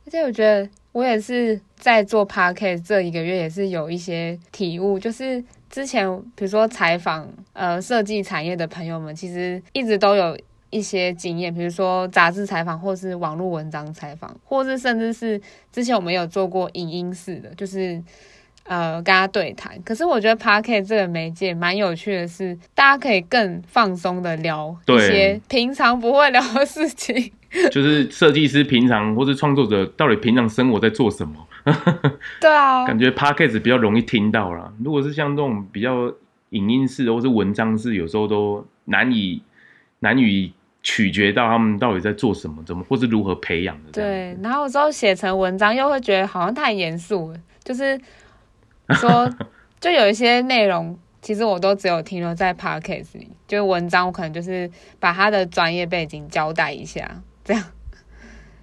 [0.07, 0.69] 而且我觉得。
[0.95, 4.97] 我也是在做 podcast 这一个月，也是有一些体悟。
[4.97, 5.43] 就是
[5.75, 10.39] 之前比如说采访呃设计产业的朋友们，其实一直都有
[10.70, 15.41] 一些经验，比如说杂志采访，或是网络文章采访，或是甚至是
[15.72, 18.01] 之前我们有做过影音式的，就是
[18.62, 19.77] 呃跟他对谈。
[19.83, 27.33] 可是我觉得 podcast 这个媒介蛮有趣的是，大家可以更放松的聊一些平常不会聊的事情。
[27.72, 31.35] 就是设计师平常或是创作者到底平常生活在做什么？
[32.41, 34.73] 对啊，感觉 Podcast 比较容易听到啦。
[34.83, 36.12] 如果是像这种比较
[36.51, 39.43] 影音式或是文章式，有时候都难以
[40.01, 40.53] 难以
[40.83, 43.93] 取决到他们到底在做什么，怎么或是如何培养的。
[43.93, 47.99] 对，然后有时候写成文章又会觉得好像太严肃了，就是
[48.97, 49.29] 说
[49.81, 57.23] 就有一些内容，其实我都只有停留在 Podcast 里，就是文章我可能就是把他的专业背景交代一下。
[57.43, 57.62] 这样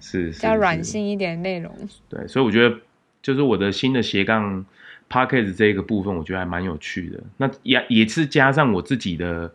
[0.00, 1.72] 是比较软性一点内容，
[2.08, 2.76] 对，所以我觉得
[3.22, 4.64] 就是我的新的斜杠
[5.08, 7.22] Podcast 这个部分，我觉得还蛮有趣的。
[7.36, 9.52] 那也也是加上我自己的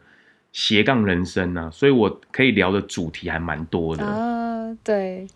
[0.52, 4.76] 斜杠人生呢、啊，所以我可以聊的主题还蛮多的啊。
[4.84, 5.28] 对，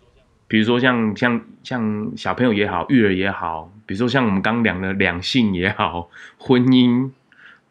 [0.48, 6.08] 比如说像像像小朋友也好，育儿也好，比如说像我们刚聊的两性也好，
[6.38, 7.10] 婚姻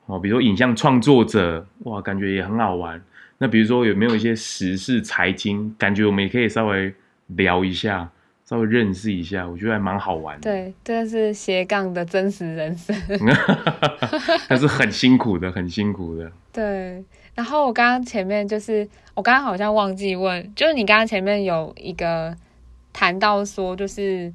[0.05, 3.01] 哦，比如说影像创作者，哇，感觉也很好玩。
[3.38, 6.93] 那比如说有没有一些时事财经，感觉我们也可以稍微
[7.28, 8.09] 聊一下，
[8.52, 10.52] 稍微认识一下，我觉得还蛮好玩的。
[10.52, 12.93] 对，这是斜杠的真实人生，
[14.49, 16.30] 但是很辛苦的，很辛苦的。
[16.52, 17.02] 对，
[17.34, 22.36] 然后我刚刚前面就是，我刚刚好像忘记问，就是你刚刚前面有一个
[22.91, 24.34] 谈到说，就是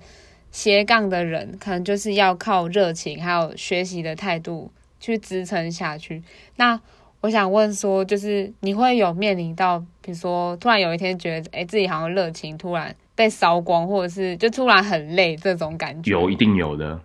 [0.51, 6.23] 斜杠的人可能就是要靠热情还有学习的态度去支撑下去。
[6.57, 6.81] 那
[7.21, 16.13] 我想问说，就是你会有面临到，比如说突然有一天觉得，哎，自己好像热情突然被烧光，或者是就突然很累这种感觉？
[16.13, 17.01] 有，一定有的。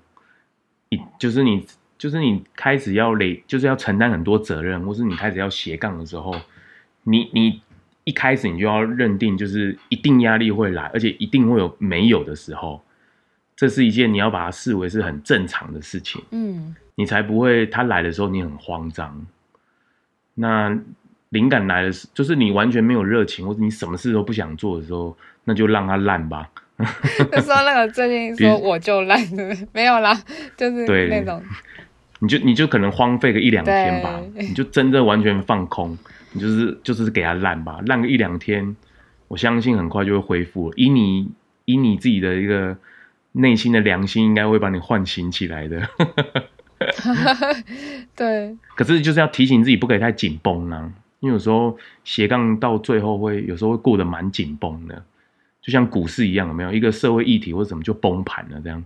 [0.89, 1.65] 一就是你，
[1.97, 6.35] 就是你开始要累，就是要承担很多责任，或是你开始要斜杠的时候，
[7.03, 7.61] 你你
[8.03, 12.83] 一开始你就要认定，就是一定压力会来，而且一定会有没有的时候，
[13.55, 16.21] 这是一件你要把它视为是很正常的事情。
[16.31, 19.25] 嗯，你才不会他来的时候你很慌张。
[20.33, 20.77] 那
[21.29, 25.15] 灵感来的时候，就是你完全没有热情，或者你什么事都不想做的时候，
[25.45, 26.49] 那就让它烂吧。
[27.31, 29.19] 就 说那个最近说我就烂？
[29.71, 30.19] 没有啦，
[30.57, 31.43] 就是那种，
[32.19, 35.95] 你就你就可能荒废个一两天吧，你就真的完全放空，
[36.31, 38.75] 你就是就是给它烂吧，烂个一两天，
[39.27, 40.73] 我相信很快就会恢复。
[40.75, 41.29] 以你
[41.65, 42.75] 以你自己的一个
[43.33, 45.87] 内心的良心，应该会把你唤醒起来的。
[48.15, 55.03] 对，可是就是要提醒自己不可以太紧绷呢，因为有时候斜杠到最后会有时候会过得蛮紧绷的，
[55.61, 58.83] 就像股市一样，有没有一个社会议题或者什么就崩盘了这样？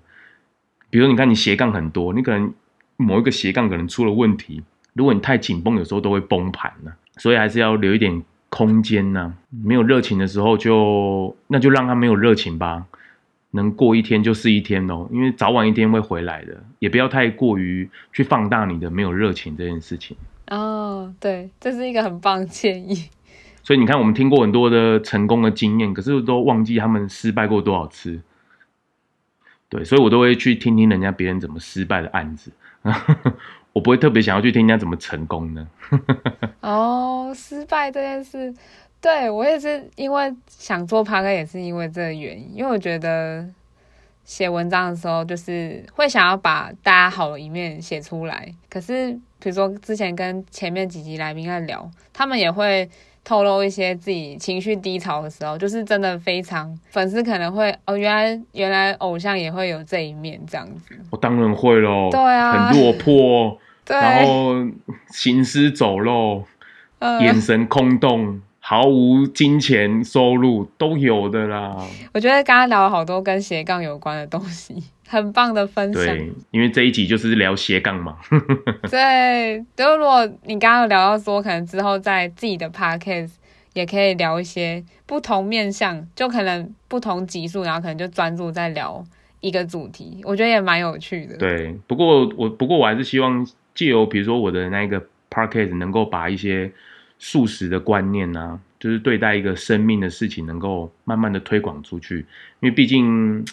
[0.89, 2.53] 比如你看你斜杠很多，你可能
[2.97, 4.63] 某一个斜杠可能出了问题，
[4.93, 9.34] 如果你太紧绷，有时候都会崩盘呢，所以还是要留一点空间呢。
[9.49, 12.86] 没有热情的时候就那就让他没有热情吧。
[13.51, 20.17] 能过一天就是一天哦，因为早晚一天会回来的，也不要太过于去放大你的没有热情这件事情。
[20.47, 23.05] 哦，对，这是一个很棒的建议。
[23.66, 28.22] 所以你看，我们听过很多的成功的经验，可是都忘记他们失败过多少次。
[29.70, 32.51] 对，所以我都会去听听人家别人怎么失败的案子，
[33.74, 35.68] 我不会特别想要去听人家怎么成功的。
[36.61, 38.53] 哦，失败这件事。
[39.01, 42.57] 对，我也是因为想做 p a 也是因为这个原因。
[42.57, 43.43] 因为我觉得
[44.24, 48.53] 写文章的时候，就是会想要把大家好的一面写出来。
[48.70, 52.88] 可是，比如说之前跟前面几集来宾在聊，他们也会
[53.26, 60.95] 透露一些自己情绪低潮的时候，就是真的非常粉丝可能会哦，原来原来偶像也会有这一面这样子。
[61.09, 64.53] 我当然会喽，对啊，很落魄，对，然后
[65.11, 66.45] 行尸走肉，
[66.99, 68.41] 呃、眼神空洞。
[68.67, 71.78] 毫无金钱收入都有的啦。
[72.15, 76.03] 我觉得刚刚聊了好多跟斜杠有关的东西，很棒的分享。
[76.03, 78.18] 对，因为这一集就是聊斜杠嘛。
[78.89, 83.32] 对，就如果你刚刚聊到说，可能之后在自己的 podcast
[83.74, 89.03] 也可以聊一些不同面向，就可能不同集数，然后可能就专注在聊
[89.41, 91.38] 一个主题，我觉得也蛮有趣的。
[91.38, 96.72] 对，不过我不过我还是希望借由比如说我的那个 podcast 能够把一些。
[97.18, 102.18] 素食的观念呢、啊，就是对待一个生命的事情，能够慢慢的推广出去。
[102.60, 103.43] 因为毕竟，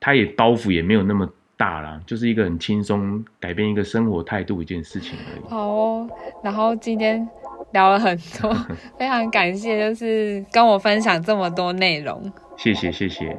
[0.00, 5.48] 它也包袱也没有那么大啦，就是一个很轻松改变一个生活态度一件事情而已。
[5.48, 6.10] 好哦，
[6.42, 7.26] 然后今天
[7.72, 8.54] 聊了很多，
[8.98, 12.30] 非常感谢，就是跟我分享这么多内容。
[12.56, 13.38] 谢谢，谢谢。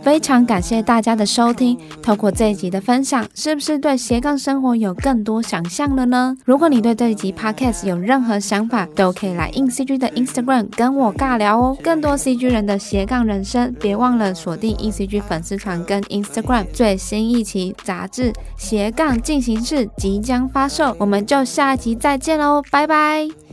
[0.00, 1.76] 非常感谢大家的收听。
[2.02, 6.34] 透过这一集的分享，是不是对斜杠生活有更多想象了呢？
[6.44, 11.76] 如果你对这一集 Podcast 有任何想法，都可以来 INCG 的 Instagram 跟我尬聊哦。
[11.82, 16.64] 更多 CG 人的斜杠人生，别忘了锁定 INCG 粉丝团跟 Instagram。
[16.72, 23.47] 最新一期杂志《斜杠进行式》即将发售，我们就下一集再见喽，拜拜。